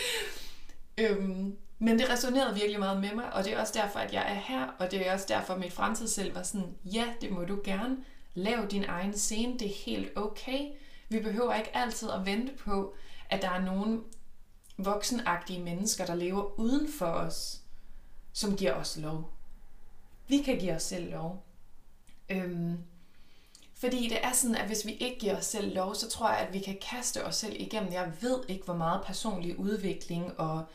øhm, 1.10 1.58
men 1.80 2.00
det 2.00 2.10
resonerede 2.10 2.56
virkelig 2.56 2.80
meget 2.80 3.02
med 3.02 3.14
mig, 3.16 3.34
og 3.34 3.44
det 3.44 3.54
er 3.54 3.60
også 3.60 3.74
derfor, 3.76 4.00
at 4.00 4.14
jeg 4.14 4.32
er 4.32 4.40
her, 4.40 4.68
og 4.80 4.92
det 4.92 5.08
er 5.08 5.14
også 5.14 5.26
derfor, 5.30 5.54
at 5.54 5.60
mit 5.60 5.74
fremtid 5.74 6.08
selv 6.08 6.36
var 6.36 6.44
sådan, 6.44 6.76
ja, 6.86 7.06
det 7.22 7.32
må 7.32 7.46
du 7.46 7.60
gerne. 7.64 7.98
Lav 8.34 8.68
din 8.72 8.86
egen 8.88 9.18
scene, 9.18 9.60
det 9.60 9.68
er 9.68 9.76
helt 9.86 10.18
okay. 10.18 10.60
Vi 11.10 11.20
behøver 11.20 11.56
ikke 11.56 11.78
altid 11.78 12.10
at 12.10 12.26
vente 12.26 12.54
på, 12.54 12.96
at 13.30 13.42
der 13.42 13.50
er 13.50 13.62
nogen 13.62 14.04
voksenagtige 14.78 15.64
mennesker, 15.64 16.06
der 16.06 16.16
lever 16.16 16.60
uden 16.60 16.88
for 17.00 17.06
os, 17.06 17.62
som 18.34 18.58
giver 18.58 18.74
os 18.74 18.98
lov. 18.98 19.34
Vi 20.28 20.38
kan 20.38 20.60
give 20.60 20.76
os 20.76 20.84
selv 20.84 21.12
lov. 21.12 21.44
Øhm, 22.30 22.78
fordi 23.80 24.10
det 24.10 24.26
er 24.26 24.32
sådan, 24.32 24.56
at 24.56 24.68
hvis 24.68 24.86
vi 24.86 24.92
ikke 24.92 25.20
giver 25.20 25.38
os 25.38 25.46
selv 25.46 25.76
lov, 25.76 25.96
så 25.96 26.10
tror 26.10 26.30
jeg, 26.30 26.40
at 26.40 26.54
vi 26.54 26.60
kan 26.60 26.78
kaste 26.92 27.26
os 27.26 27.36
selv 27.36 27.62
igennem. 27.62 27.94
Jeg 27.94 28.12
ved 28.22 28.40
ikke, 28.48 28.66
hvor 28.66 28.76
meget 28.76 29.02
personlig 29.06 29.60
udvikling 29.60 30.40
og 30.40 30.66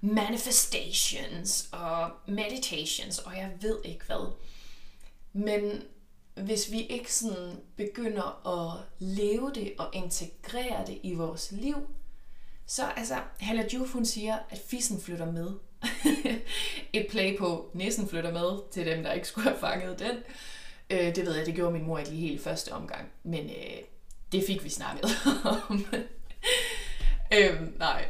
manifestations 0.00 1.68
og 1.72 2.10
meditations, 2.26 3.18
og 3.18 3.36
jeg 3.36 3.50
ved 3.60 3.78
ikke 3.84 4.04
hvad. 4.06 4.32
Men 5.32 5.82
hvis 6.34 6.72
vi 6.72 6.80
ikke 6.80 7.14
sådan 7.14 7.60
begynder 7.76 8.48
at 8.48 8.80
leve 8.98 9.52
det 9.54 9.72
og 9.78 9.88
integrere 9.92 10.86
det 10.86 10.98
i 11.02 11.14
vores 11.14 11.52
liv, 11.52 11.76
så 12.66 12.84
altså, 12.96 13.16
Hella 13.40 13.66
Juf, 13.74 13.92
hun 13.92 14.04
siger, 14.04 14.38
at 14.50 14.58
fissen 14.66 15.00
flytter 15.00 15.32
med. 15.32 15.50
Et 16.92 17.06
play 17.10 17.38
på, 17.38 17.70
næsen 17.74 18.08
flytter 18.08 18.32
med, 18.32 18.70
til 18.72 18.86
dem, 18.86 19.02
der 19.02 19.12
ikke 19.12 19.28
skulle 19.28 19.48
have 19.48 19.60
fanget 19.60 19.98
den. 19.98 20.16
Øh, 20.92 21.16
det 21.16 21.26
ved 21.26 21.36
jeg, 21.36 21.46
det 21.46 21.54
gjorde 21.54 21.72
min 21.72 21.86
mor 21.86 21.98
ikke 21.98 22.10
lige 22.10 22.28
helt 22.28 22.42
første 22.42 22.72
omgang, 22.72 23.08
men 23.22 23.44
øh, 23.44 23.82
det 24.32 24.44
fik 24.46 24.64
vi 24.64 24.68
snakket 24.68 25.04
om. 25.68 25.86
øh, 27.38 27.78
nej. 27.78 28.04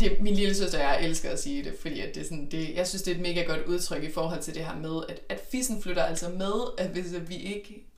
Det, 0.00 0.20
min 0.20 0.34
lille 0.34 0.54
søster 0.54 0.78
og 0.78 0.84
jeg 0.84 1.04
elsker 1.04 1.30
at 1.30 1.40
sige 1.40 1.64
det, 1.64 1.74
fordi 1.80 2.00
at 2.00 2.14
det 2.14 2.20
er 2.20 2.24
sådan, 2.24 2.50
det, 2.50 2.74
jeg 2.74 2.86
synes, 2.88 3.02
det 3.02 3.10
er 3.10 3.14
et 3.14 3.22
mega 3.22 3.42
godt 3.42 3.66
udtryk 3.66 4.02
i 4.02 4.10
forhold 4.10 4.42
til 4.42 4.54
det 4.54 4.64
her 4.64 4.76
med, 4.76 5.02
at, 5.08 5.20
at 5.28 5.40
fissen 5.50 5.82
flytter 5.82 6.02
altså 6.02 6.28
med, 6.28 6.52
at 6.78 6.90
hvis 6.90 7.12
at 7.12 7.28
vi 7.28 7.36
ikke 7.36 7.88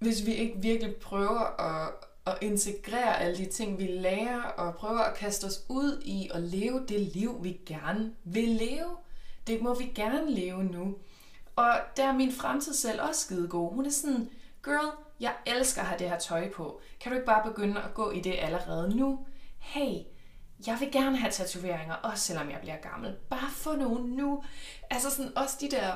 hvis 0.00 0.26
vi 0.26 0.34
ikke 0.34 0.54
virkelig 0.58 0.96
prøver 0.96 1.60
at, 1.60 1.92
at 2.26 2.38
integrere 2.40 3.20
alle 3.20 3.36
de 3.36 3.46
ting, 3.46 3.78
vi 3.78 3.86
lærer, 3.86 4.42
og 4.42 4.74
prøver 4.74 4.98
at 4.98 5.16
kaste 5.16 5.44
os 5.44 5.64
ud 5.68 6.02
i 6.04 6.30
at 6.34 6.42
leve 6.42 6.84
det 6.88 7.00
liv, 7.00 7.44
vi 7.44 7.60
gerne 7.66 8.12
vil 8.24 8.48
leve. 8.48 8.96
Det 9.46 9.62
må 9.62 9.78
vi 9.78 9.84
gerne 9.94 10.34
leve 10.34 10.64
nu. 10.64 10.96
Og 11.60 11.80
der 11.96 12.08
er 12.08 12.12
min 12.12 12.32
fremtid 12.32 12.74
selv 12.74 13.02
også 13.02 13.20
skide 13.20 13.48
god. 13.48 13.74
Hun 13.74 13.86
er 13.86 13.90
sådan, 13.90 14.30
girl, 14.64 14.92
jeg 15.20 15.34
elsker 15.46 15.80
at 15.80 15.86
have 15.86 15.98
det 15.98 16.08
her 16.08 16.18
tøj 16.18 16.52
på. 16.52 16.80
Kan 17.00 17.12
du 17.12 17.16
ikke 17.16 17.26
bare 17.26 17.50
begynde 17.50 17.82
at 17.82 17.94
gå 17.94 18.10
i 18.10 18.20
det 18.20 18.34
allerede 18.38 18.96
nu? 18.96 19.26
Hey, 19.58 19.98
jeg 20.66 20.76
vil 20.80 20.92
gerne 20.92 21.16
have 21.16 21.32
tatoveringer, 21.32 21.94
også 21.94 22.24
selvom 22.24 22.50
jeg 22.50 22.58
bliver 22.60 22.76
gammel. 22.76 23.16
Bare 23.30 23.50
få 23.50 23.76
nogle 23.76 24.16
nu. 24.16 24.44
Altså 24.90 25.10
sådan 25.10 25.38
også 25.38 25.56
de 25.60 25.70
der 25.70 25.94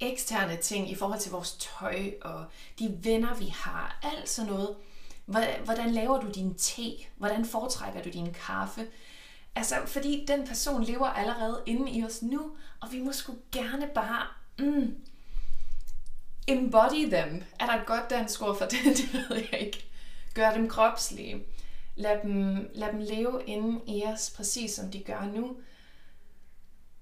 eksterne 0.00 0.56
ting 0.56 0.90
i 0.90 0.94
forhold 0.94 1.20
til 1.20 1.32
vores 1.32 1.52
tøj 1.52 2.10
og 2.22 2.44
de 2.78 2.98
venner, 3.02 3.34
vi 3.34 3.46
har. 3.46 3.98
Alt 4.02 4.28
sådan 4.28 4.50
noget. 4.50 4.76
Hvordan 5.64 5.90
laver 5.90 6.20
du 6.20 6.30
din 6.30 6.54
te? 6.54 6.92
Hvordan 7.16 7.44
foretrækker 7.44 8.02
du 8.02 8.08
din 8.08 8.32
kaffe? 8.46 8.86
Altså, 9.54 9.74
fordi 9.86 10.24
den 10.28 10.46
person 10.46 10.84
lever 10.84 11.06
allerede 11.06 11.62
inde 11.66 11.90
i 11.90 12.04
os 12.04 12.22
nu, 12.22 12.50
og 12.80 12.92
vi 12.92 13.00
må 13.00 13.12
sgu 13.12 13.34
gerne 13.52 13.90
bare 13.94 14.26
mm, 14.58 14.96
embody 16.46 17.08
them. 17.10 17.42
Er 17.60 17.66
der 17.66 17.80
et 17.80 17.86
godt 17.86 18.10
dansk 18.10 18.42
ord 18.42 18.58
for 18.58 18.64
det? 18.72 18.84
Det 18.84 19.12
ved 19.14 19.36
jeg 19.52 19.60
ikke. 19.60 19.84
Gør 20.34 20.54
dem 20.54 20.68
kropslige. 20.68 21.44
Lad 21.96 22.22
dem, 22.22 22.70
lad 22.74 22.92
dem 22.92 23.00
leve 23.00 23.42
inden 23.46 23.88
i 23.88 24.04
os, 24.04 24.32
præcis 24.36 24.72
som 24.72 24.90
de 24.90 25.02
gør 25.02 25.24
nu. 25.24 25.56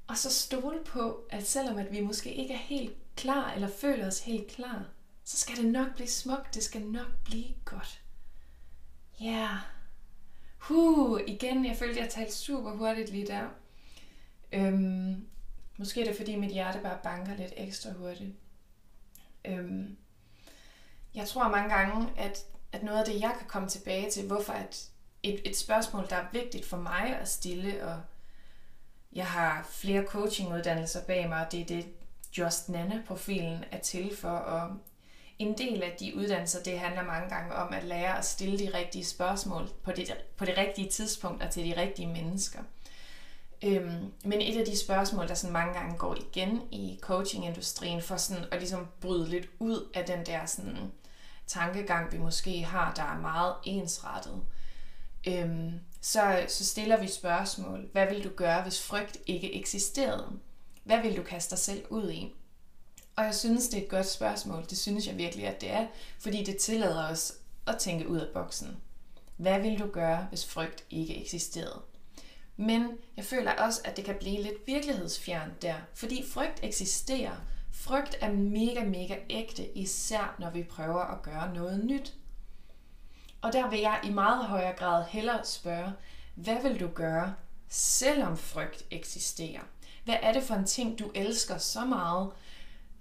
Og 0.07 0.19
så 0.19 0.31
stole 0.31 0.79
på, 0.87 1.25
at 1.31 1.47
selvom 1.47 1.79
at 1.79 1.93
vi 1.93 2.01
måske 2.01 2.35
ikke 2.35 2.55
er 2.55 2.59
helt 2.59 2.93
klar, 3.17 3.53
eller 3.53 3.69
føler 3.69 4.07
os 4.07 4.21
helt 4.21 4.49
klar, 4.49 4.85
så 5.25 5.37
skal 5.37 5.57
det 5.57 5.65
nok 5.65 5.95
blive 5.95 6.09
smukt, 6.09 6.55
det 6.55 6.63
skal 6.63 6.83
nok 6.83 7.07
blive 7.25 7.55
godt. 7.65 8.01
Ja. 9.21 9.27
Yeah. 9.27 9.57
Huh, 10.59 11.21
igen, 11.27 11.67
jeg 11.67 11.77
følte, 11.77 12.01
jeg 12.01 12.11
talte 12.11 12.35
super 12.35 12.71
hurtigt 12.71 13.11
lige 13.11 13.27
der. 13.27 13.49
Øhm, 14.53 15.27
måske 15.81 16.01
er 16.01 16.05
det, 16.05 16.17
fordi 16.17 16.37
mit 16.37 16.53
hjerte 16.53 16.79
bare 16.79 16.99
banker 17.03 17.37
lidt 17.37 17.53
ekstra 17.57 17.91
hurtigt. 17.93 18.35
Øhm, 19.45 19.97
jeg 21.15 21.29
tror 21.29 21.49
mange 21.49 21.75
gange, 21.75 22.09
at, 22.17 22.45
at 22.73 22.83
noget 22.83 22.99
af 22.99 23.05
det, 23.05 23.21
jeg 23.21 23.35
kan 23.39 23.49
komme 23.49 23.69
tilbage 23.69 24.11
til, 24.11 24.27
hvorfor 24.27 24.53
at 24.53 24.89
et, 25.23 25.41
et 25.45 25.57
spørgsmål, 25.57 26.07
der 26.11 26.17
er 26.17 26.27
vigtigt 26.33 26.67
for 26.67 26.77
mig 26.77 27.17
at 27.21 27.29
stille, 27.29 27.85
og 27.87 28.01
jeg 29.13 29.27
har 29.27 29.69
flere 29.71 30.05
coachinguddannelser 30.07 31.05
bag 31.05 31.29
mig, 31.29 31.47
og 31.47 31.53
det 31.53 31.61
er 31.61 31.67
det, 31.67 31.87
Just 32.39 32.69
Nana-profilen 32.69 33.65
er 33.71 33.79
til 33.79 34.17
for, 34.17 34.29
og 34.29 34.77
en 35.39 35.59
del 35.59 35.83
af 35.83 35.97
de 36.01 36.17
uddannelser, 36.17 36.63
det 36.63 36.79
handler 36.79 37.03
mange 37.03 37.29
gange 37.29 37.55
om 37.55 37.73
at 37.75 37.85
lære 37.85 38.19
at 38.19 38.25
stille 38.25 38.59
de 38.59 38.79
rigtige 38.79 39.05
spørgsmål 39.05 39.69
på 39.83 39.93
det, 39.93 40.17
på 40.37 40.45
det 40.45 40.59
rigtige 40.59 40.89
tidspunkt 40.89 41.43
og 41.43 41.51
til 41.51 41.65
de 41.65 41.81
rigtige 41.81 42.09
mennesker. 42.09 42.61
Øhm, 43.65 44.13
men 44.25 44.41
et 44.41 44.59
af 44.59 44.65
de 44.67 44.79
spørgsmål, 44.79 45.29
der 45.29 45.35
sådan 45.35 45.53
mange 45.53 45.75
gange 45.75 45.99
går 45.99 46.15
igen 46.15 46.61
i 46.71 46.99
coachingindustrien, 47.01 48.03
for 48.03 48.17
sådan 48.17 48.45
at 48.51 48.59
ligesom 48.59 48.87
bryde 49.01 49.29
lidt 49.29 49.47
ud 49.59 49.91
af 49.95 50.05
den 50.05 50.27
der 50.27 50.47
sådan 50.47 50.93
tankegang, 51.47 52.13
vi 52.13 52.19
måske 52.19 52.65
har, 52.65 52.95
der 52.95 53.03
er 53.03 53.21
meget 53.21 53.55
ensrettet, 53.65 54.43
øhm, 55.27 55.73
så, 56.01 56.45
så 56.49 56.65
stiller 56.65 57.01
vi 57.01 57.09
spørgsmål. 57.09 57.89
Hvad 57.93 58.07
vil 58.07 58.25
du 58.25 58.29
gøre, 58.29 58.63
hvis 58.63 58.83
frygt 58.83 59.19
ikke 59.27 59.55
eksisterede? 59.55 60.27
Hvad 60.85 61.03
vil 61.03 61.17
du 61.17 61.23
kaste 61.23 61.51
dig 61.51 61.59
selv 61.59 61.85
ud 61.91 62.11
i? 62.11 62.33
Og 63.17 63.25
jeg 63.25 63.35
synes, 63.35 63.69
det 63.69 63.79
er 63.79 63.83
et 63.83 63.89
godt 63.89 64.07
spørgsmål. 64.07 64.65
Det 64.71 64.79
synes 64.79 65.07
jeg 65.07 65.19
virkelig, 65.19 65.47
at 65.47 65.61
det 65.61 65.71
er, 65.71 65.87
fordi 66.19 66.45
det 66.45 66.57
tillader 66.57 67.09
os 67.09 67.33
at 67.67 67.79
tænke 67.79 68.09
ud 68.09 68.19
af 68.19 68.33
boksen. 68.35 68.77
Hvad 69.37 69.61
vil 69.61 69.79
du 69.79 69.87
gøre, 69.87 70.27
hvis 70.29 70.47
frygt 70.47 70.85
ikke 70.91 71.23
eksisterede? 71.23 71.83
Men 72.61 72.99
jeg 73.17 73.25
føler 73.25 73.53
også, 73.53 73.81
at 73.85 73.97
det 73.97 74.05
kan 74.05 74.17
blive 74.21 74.43
lidt 74.43 74.67
virkelighedsfjernt 74.67 75.63
der, 75.63 75.75
fordi 75.95 76.25
frygt 76.33 76.61
eksisterer. 76.63 77.37
Frygt 77.73 78.19
er 78.21 78.33
mega, 78.33 78.85
mega 78.85 79.17
ægte, 79.31 79.79
især 79.79 80.37
når 80.39 80.51
vi 80.51 80.63
prøver 80.63 81.01
at 81.01 81.23
gøre 81.23 81.55
noget 81.55 81.85
nyt. 81.85 82.15
Og 83.43 83.53
der 83.53 83.71
vil 83.71 83.79
jeg 83.79 84.01
i 84.05 84.11
meget 84.11 84.45
højere 84.45 84.77
grad 84.77 85.05
hellere 85.05 85.45
spørge, 85.45 85.93
hvad 86.35 86.63
vil 86.63 86.81
du 86.81 86.89
gøre, 86.89 87.35
selvom 87.69 88.37
frygt 88.37 88.85
eksisterer? 88.91 89.63
Hvad 90.05 90.17
er 90.23 90.33
det 90.33 90.43
for 90.43 90.55
en 90.55 90.67
ting, 90.67 90.99
du 90.99 91.11
elsker 91.15 91.59
så 91.59 91.85
meget, 91.85 92.31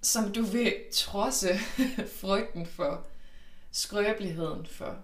som 0.02 0.32
du 0.32 0.42
vil 0.42 0.74
trodse 0.92 1.58
frygten 2.20 2.66
for, 2.66 3.04
skrøbeligheden 3.70 4.66
for? 4.66 4.98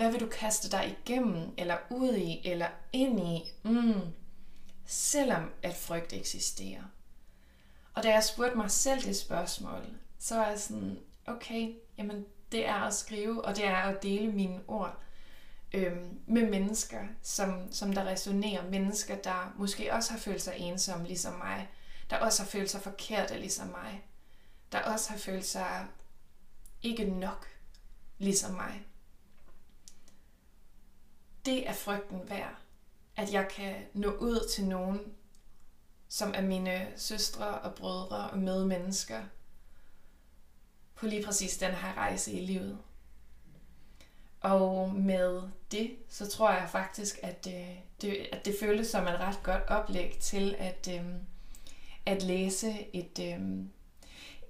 Hvad 0.00 0.10
vil 0.10 0.20
du 0.20 0.26
kaste 0.26 0.70
dig 0.70 0.96
igennem, 0.98 1.54
eller 1.58 1.76
ud 1.90 2.14
i, 2.14 2.48
eller 2.48 2.68
ind 2.92 3.20
i, 3.20 3.52
mm, 3.62 4.00
selvom 4.86 5.50
at 5.62 5.76
frygt 5.76 6.12
eksisterer? 6.12 6.82
Og 7.94 8.02
da 8.02 8.12
jeg 8.12 8.24
spurgte 8.24 8.56
mig 8.56 8.70
selv 8.70 9.02
det 9.02 9.16
spørgsmål, 9.16 9.86
så 10.18 10.36
var 10.36 10.48
jeg 10.48 10.60
sådan, 10.60 10.98
okay, 11.26 11.74
jamen 11.98 12.26
det 12.52 12.66
er 12.66 12.74
at 12.74 12.94
skrive, 12.94 13.44
og 13.44 13.56
det 13.56 13.64
er 13.64 13.76
at 13.76 14.02
dele 14.02 14.32
mine 14.32 14.60
ord 14.68 14.98
øhm, 15.72 16.18
med 16.26 16.50
mennesker, 16.50 17.06
som, 17.22 17.72
som 17.72 17.92
der 17.92 18.04
resonerer. 18.04 18.70
Mennesker, 18.70 19.16
der 19.16 19.54
måske 19.56 19.92
også 19.92 20.12
har 20.12 20.18
følt 20.18 20.42
sig 20.42 20.54
ensomme, 20.58 21.06
ligesom 21.06 21.34
mig. 21.34 21.68
Der 22.10 22.16
også 22.16 22.42
har 22.42 22.48
følt 22.48 22.70
sig 22.70 22.80
forkerte, 22.80 23.38
ligesom 23.38 23.66
mig. 23.66 24.04
Der 24.72 24.78
også 24.78 25.10
har 25.10 25.18
følt 25.18 25.46
sig 25.46 25.86
ikke 26.82 27.04
nok, 27.04 27.46
ligesom 28.18 28.54
mig. 28.54 28.82
Det 31.44 31.68
er 31.68 31.72
frygten 31.72 32.30
værd, 32.30 32.54
at 33.16 33.32
jeg 33.32 33.48
kan 33.48 33.74
nå 33.94 34.10
ud 34.10 34.48
til 34.54 34.64
nogen, 34.64 35.00
som 36.08 36.32
er 36.34 36.42
mine 36.42 36.88
søstre 36.96 37.46
og 37.46 37.74
brødre 37.74 38.30
og 38.30 38.38
medmennesker, 38.38 39.22
på 40.94 41.06
lige 41.06 41.24
præcis 41.24 41.56
den 41.56 41.70
her 41.70 41.94
rejse 41.96 42.32
i 42.32 42.46
livet. 42.46 42.78
Og 44.40 44.94
med 44.94 45.42
det, 45.70 45.96
så 46.08 46.28
tror 46.28 46.50
jeg 46.50 46.68
faktisk, 46.72 47.18
at 47.22 47.44
det, 47.44 47.54
øh, 47.54 47.76
det, 48.00 48.28
at 48.32 48.44
det 48.44 48.56
føles 48.60 48.86
som 48.86 49.06
et 49.06 49.18
ret 49.20 49.42
godt 49.42 49.62
oplæg 49.68 50.16
til 50.20 50.56
at, 50.58 50.88
øh, 50.94 51.04
at 52.06 52.22
læse 52.22 52.86
et, 52.92 53.18
øh, 53.20 53.40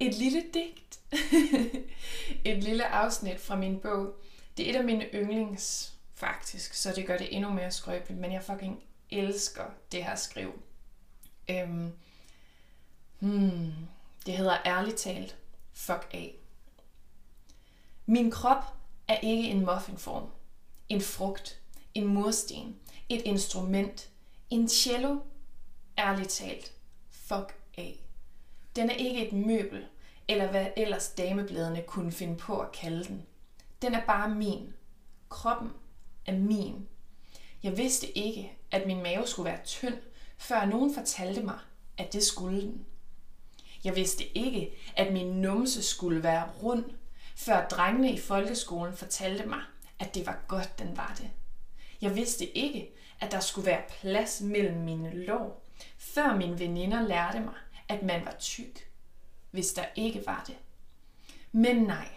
et 0.00 0.14
lille 0.14 0.42
digt. 0.54 1.00
et 2.50 2.64
lille 2.64 2.86
afsnit 2.86 3.40
fra 3.40 3.56
min 3.56 3.80
bog. 3.80 4.14
Det 4.56 4.66
er 4.66 4.70
et 4.70 4.76
af 4.76 4.84
mine 4.84 5.04
yndlings, 5.14 5.94
faktisk, 6.20 6.74
så 6.74 6.92
det 6.96 7.06
gør 7.06 7.18
det 7.18 7.36
endnu 7.36 7.50
mere 7.50 7.70
skrøbeligt, 7.70 8.20
men 8.20 8.32
jeg 8.32 8.42
fucking 8.42 8.82
elsker 9.10 9.64
det 9.92 10.04
her 10.04 10.14
skriv. 10.14 10.62
Øhm, 11.50 11.92
hmm, 13.18 13.72
det 14.26 14.36
hedder 14.36 14.56
ærligt 14.66 14.96
talt, 14.96 15.36
fuck 15.72 16.10
af. 16.12 16.34
Min 18.06 18.30
krop 18.30 18.64
er 19.08 19.16
ikke 19.16 19.48
en 19.48 19.64
muffinform, 19.66 20.30
en 20.88 21.00
frugt, 21.00 21.60
en 21.94 22.06
mursten, 22.06 22.76
et 23.08 23.22
instrument, 23.22 24.10
en 24.50 24.68
cello, 24.68 25.20
ærligt 25.98 26.30
talt, 26.30 26.72
fuck 27.10 27.54
af. 27.78 28.00
Den 28.76 28.90
er 28.90 28.94
ikke 28.94 29.26
et 29.26 29.32
møbel, 29.32 29.86
eller 30.28 30.50
hvad 30.50 30.66
ellers 30.76 31.08
damebladene 31.08 31.82
kunne 31.82 32.12
finde 32.12 32.36
på 32.36 32.60
at 32.60 32.72
kalde 32.72 33.04
den. 33.04 33.26
Den 33.82 33.94
er 33.94 34.06
bare 34.06 34.30
min. 34.30 34.74
Kroppen 35.28 35.70
er 36.26 36.32
min. 36.32 36.88
Jeg 37.62 37.78
vidste 37.78 38.18
ikke, 38.18 38.52
at 38.70 38.86
min 38.86 39.02
mave 39.02 39.26
skulle 39.26 39.50
være 39.50 39.64
tynd, 39.64 39.98
før 40.38 40.64
nogen 40.64 40.94
fortalte 40.94 41.42
mig, 41.42 41.58
at 41.98 42.12
det 42.12 42.22
skulle 42.22 42.60
den. 42.60 42.86
Jeg 43.84 43.96
vidste 43.96 44.38
ikke, 44.38 44.70
at 44.96 45.12
min 45.12 45.26
numse 45.26 45.82
skulle 45.82 46.22
være 46.22 46.50
rund, 46.62 46.84
før 47.36 47.68
drengene 47.68 48.12
i 48.12 48.18
folkeskolen 48.18 48.96
fortalte 48.96 49.46
mig, 49.46 49.60
at 49.98 50.14
det 50.14 50.26
var 50.26 50.38
godt, 50.48 50.78
den 50.78 50.96
var 50.96 51.14
det. 51.18 51.30
Jeg 52.00 52.16
vidste 52.16 52.56
ikke, 52.56 52.90
at 53.20 53.32
der 53.32 53.40
skulle 53.40 53.66
være 53.66 53.82
plads 54.00 54.40
mellem 54.40 54.76
mine 54.76 55.24
lår, 55.24 55.66
før 55.98 56.36
mine 56.36 56.58
veninder 56.58 57.02
lærte 57.02 57.40
mig, 57.40 57.54
at 57.88 58.02
man 58.02 58.24
var 58.24 58.36
tyk, 58.38 58.90
hvis 59.50 59.72
der 59.72 59.84
ikke 59.96 60.22
var 60.26 60.44
det. 60.46 60.56
Men 61.52 61.76
nej, 61.76 62.08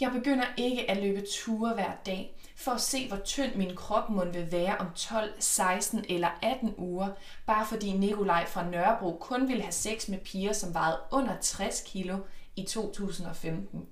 jeg 0.00 0.12
begynder 0.12 0.44
ikke 0.56 0.90
at 0.90 0.96
løbe 0.96 1.22
ture 1.32 1.74
hver 1.74 1.92
dag, 2.06 2.36
for 2.56 2.72
at 2.72 2.80
se, 2.80 3.08
hvor 3.08 3.16
tynd 3.16 3.54
min 3.54 3.76
krop 3.76 4.10
må 4.10 4.24
vil 4.24 4.52
være 4.52 4.78
om 4.78 4.86
12, 4.96 5.32
16 5.38 6.04
eller 6.08 6.28
18 6.42 6.74
uger, 6.78 7.08
bare 7.46 7.66
fordi 7.66 7.92
Nikolaj 7.92 8.46
fra 8.46 8.70
Nørrebro 8.70 9.16
kun 9.20 9.48
ville 9.48 9.62
have 9.62 9.72
sex 9.72 10.08
med 10.08 10.18
piger, 10.18 10.52
som 10.52 10.74
vejede 10.74 10.98
under 11.12 11.40
60 11.40 11.82
kilo 11.86 12.18
i 12.56 12.62
2015 12.62 13.86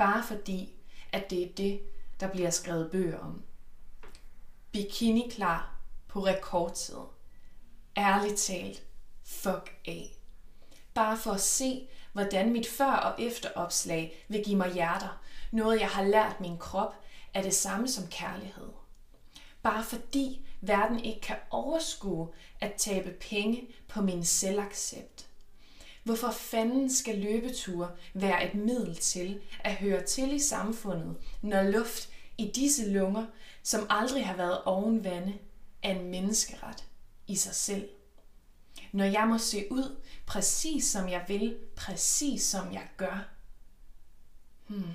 bare 0.00 0.22
fordi, 0.22 0.72
at 1.12 1.30
det 1.30 1.42
er 1.42 1.52
det, 1.56 1.80
der 2.20 2.28
bliver 2.28 2.50
skrevet 2.50 2.90
bøger 2.90 3.18
om. 3.18 3.42
Bikini 4.72 5.28
klar 5.30 5.76
på 6.08 6.26
rekordtid. 6.26 6.96
Ærligt 7.96 8.38
talt, 8.38 8.82
fuck 9.24 9.74
af. 9.86 10.16
Bare 10.94 11.16
for 11.16 11.32
at 11.32 11.40
se, 11.40 11.88
hvordan 12.12 12.52
mit 12.52 12.66
før- 12.68 12.96
og 12.96 13.22
efteropslag 13.22 14.24
vil 14.28 14.44
give 14.44 14.56
mig 14.56 14.72
hjerter. 14.72 15.19
Noget, 15.50 15.80
jeg 15.80 15.88
har 15.88 16.04
lært 16.04 16.40
min 16.40 16.58
krop, 16.58 16.94
er 17.34 17.42
det 17.42 17.54
samme 17.54 17.88
som 17.88 18.06
kærlighed. 18.06 18.68
Bare 19.62 19.84
fordi 19.84 20.46
verden 20.60 21.04
ikke 21.04 21.20
kan 21.20 21.36
overskue 21.50 22.28
at 22.60 22.74
tabe 22.74 23.10
penge 23.10 23.68
på 23.88 24.02
min 24.02 24.24
selvaccept. 24.24 25.26
Hvorfor 26.04 26.30
fanden 26.30 26.94
skal 26.94 27.18
løbeture 27.18 27.90
være 28.14 28.48
et 28.48 28.54
middel 28.54 28.96
til 28.96 29.40
at 29.60 29.74
høre 29.74 30.02
til 30.02 30.32
i 30.32 30.38
samfundet, 30.38 31.16
når 31.42 31.62
luft 31.62 32.08
i 32.38 32.50
disse 32.54 32.92
lunger, 32.92 33.26
som 33.62 33.86
aldrig 33.90 34.26
har 34.26 34.36
været 34.36 34.64
oven 34.64 35.04
vande, 35.04 35.38
er 35.82 35.90
en 35.90 36.10
menneskeret 36.10 36.84
i 37.26 37.36
sig 37.36 37.54
selv? 37.54 37.88
Når 38.92 39.04
jeg 39.04 39.26
må 39.28 39.38
se 39.38 39.66
ud 39.70 40.00
præcis 40.26 40.84
som 40.84 41.08
jeg 41.08 41.24
vil, 41.28 41.56
præcis 41.76 42.42
som 42.42 42.72
jeg 42.72 42.88
gør. 42.96 43.28
Hmm. 44.66 44.92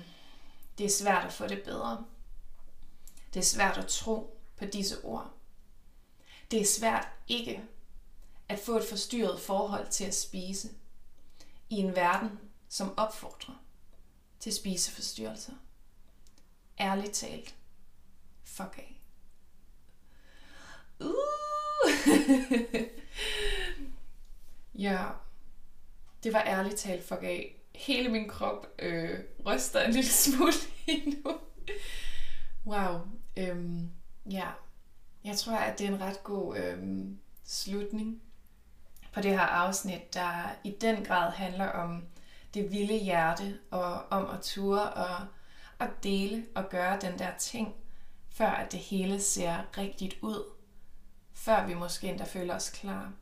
Det 0.78 0.86
er 0.86 0.90
svært 0.90 1.26
at 1.26 1.32
få 1.32 1.46
det 1.46 1.62
bedre. 1.62 2.04
Det 3.34 3.40
er 3.40 3.44
svært 3.44 3.78
at 3.78 3.86
tro 3.86 4.40
på 4.56 4.64
disse 4.64 5.04
ord. 5.04 5.30
Det 6.50 6.60
er 6.60 6.66
svært 6.66 7.08
ikke 7.28 7.62
at 8.48 8.58
få 8.58 8.76
et 8.76 8.88
forstyrret 8.88 9.40
forhold 9.40 9.88
til 9.88 10.04
at 10.04 10.14
spise– 10.14 10.68
i 11.70 11.74
en 11.74 11.96
verden, 11.96 12.40
som 12.68 12.98
opfordrer 12.98 13.64
til 14.40 14.52
spiseforstyrrelser. 14.52 15.52
Ærligt 16.80 17.12
talt. 17.12 17.56
Fuck 18.44 18.78
af. 18.78 19.02
Uh! 21.00 21.06
ja, 24.84 25.06
det 26.22 26.32
var 26.32 26.42
ærligt 26.42 26.76
talt 26.76 27.04
fuck 27.04 27.22
af 27.22 27.55
hele 27.76 28.08
min 28.08 28.28
krop 28.28 28.66
øh, 28.78 29.18
ryster 29.46 29.80
en 29.80 29.92
lille 29.92 30.10
smule 30.10 30.52
lige 30.86 31.10
nu. 31.10 31.38
Wow. 32.66 33.00
Øhm, 33.36 33.90
ja, 34.30 34.46
jeg 35.24 35.36
tror, 35.36 35.56
at 35.56 35.78
det 35.78 35.86
er 35.86 35.92
en 35.92 36.00
ret 36.00 36.24
god 36.24 36.56
øhm, 36.56 37.18
slutning 37.44 38.22
på 39.12 39.20
det 39.20 39.30
her 39.30 39.46
afsnit, 39.46 40.14
der 40.14 40.56
i 40.64 40.76
den 40.80 41.04
grad 41.04 41.32
handler 41.32 41.68
om 41.68 42.04
det 42.54 42.72
vilde 42.72 42.98
hjerte 42.98 43.58
og 43.70 43.92
om 44.10 44.30
at 44.30 44.40
ture 44.42 44.92
og 44.92 45.26
at 45.78 45.90
dele 46.02 46.46
og 46.54 46.68
gøre 46.68 47.00
den 47.00 47.18
der 47.18 47.38
ting, 47.38 47.74
før 48.28 48.48
at 48.48 48.72
det 48.72 48.80
hele 48.80 49.20
ser 49.20 49.78
rigtigt 49.78 50.16
ud. 50.22 50.52
Før 51.34 51.66
vi 51.66 51.74
måske 51.74 52.08
endda 52.08 52.24
føler 52.24 52.54
os 52.54 52.70
klar. 52.70 53.12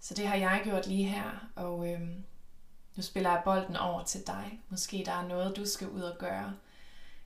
Så 0.00 0.14
det 0.14 0.26
har 0.26 0.36
jeg 0.36 0.60
gjort 0.64 0.86
lige 0.86 1.08
her, 1.08 1.50
og 1.56 1.88
øhm, 1.92 2.24
nu 2.96 3.02
spiller 3.02 3.30
jeg 3.30 3.42
bolden 3.44 3.76
over 3.76 4.04
til 4.04 4.26
dig. 4.26 4.60
Måske 4.68 5.02
der 5.06 5.12
er 5.12 5.28
noget, 5.28 5.56
du 5.56 5.66
skal 5.66 5.88
ud 5.88 6.00
og 6.00 6.18
gøre, 6.18 6.54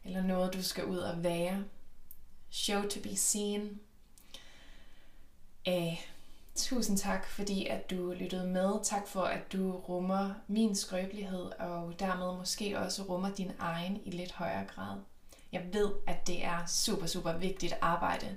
eller 0.04 0.22
noget, 0.22 0.54
du 0.54 0.62
skal 0.62 0.84
ud 0.84 0.98
og 0.98 1.22
være. 1.22 1.64
Show 2.50 2.82
to 2.82 3.00
be 3.00 3.16
seen. 3.16 3.80
Æh, 5.66 5.98
tusind 6.54 6.98
tak, 6.98 7.26
fordi 7.26 7.66
at 7.66 7.90
du 7.90 8.12
lyttede 8.12 8.46
med. 8.46 8.84
Tak 8.84 9.08
for, 9.08 9.22
at 9.22 9.52
du 9.52 9.76
rummer 9.76 10.34
min 10.48 10.74
skrøbelighed, 10.74 11.44
og 11.58 11.94
dermed 11.98 12.38
måske 12.38 12.78
også 12.78 13.02
rummer 13.02 13.30
din 13.30 13.52
egen 13.58 14.00
i 14.04 14.10
lidt 14.10 14.32
højere 14.32 14.64
grad. 14.64 14.98
Jeg 15.52 15.68
ved, 15.72 15.92
at 16.06 16.26
det 16.26 16.44
er 16.44 16.66
super, 16.66 17.06
super 17.06 17.32
vigtigt 17.32 17.74
arbejde, 17.80 18.36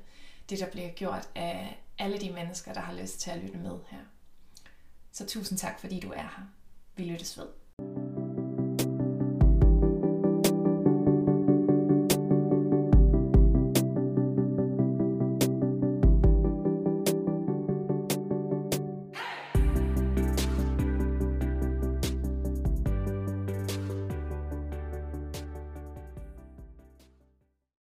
det 0.49 0.59
der 0.59 0.71
bliver 0.71 0.89
gjort 0.89 1.29
af 1.35 1.83
alle 1.97 2.19
de 2.19 2.31
mennesker, 2.31 2.73
der 2.73 2.81
har 2.81 2.93
lyst 2.93 3.19
til 3.19 3.31
at 3.31 3.39
lytte 3.39 3.57
med 3.57 3.79
her. 3.87 3.99
Så 5.11 5.25
tusind 5.25 5.59
tak, 5.59 5.79
fordi 5.79 5.99
du 5.99 6.11
er 6.11 6.21
her. 6.21 6.58
Vi 6.99 7.03
lyttes 7.03 7.37
ved. 7.37 7.45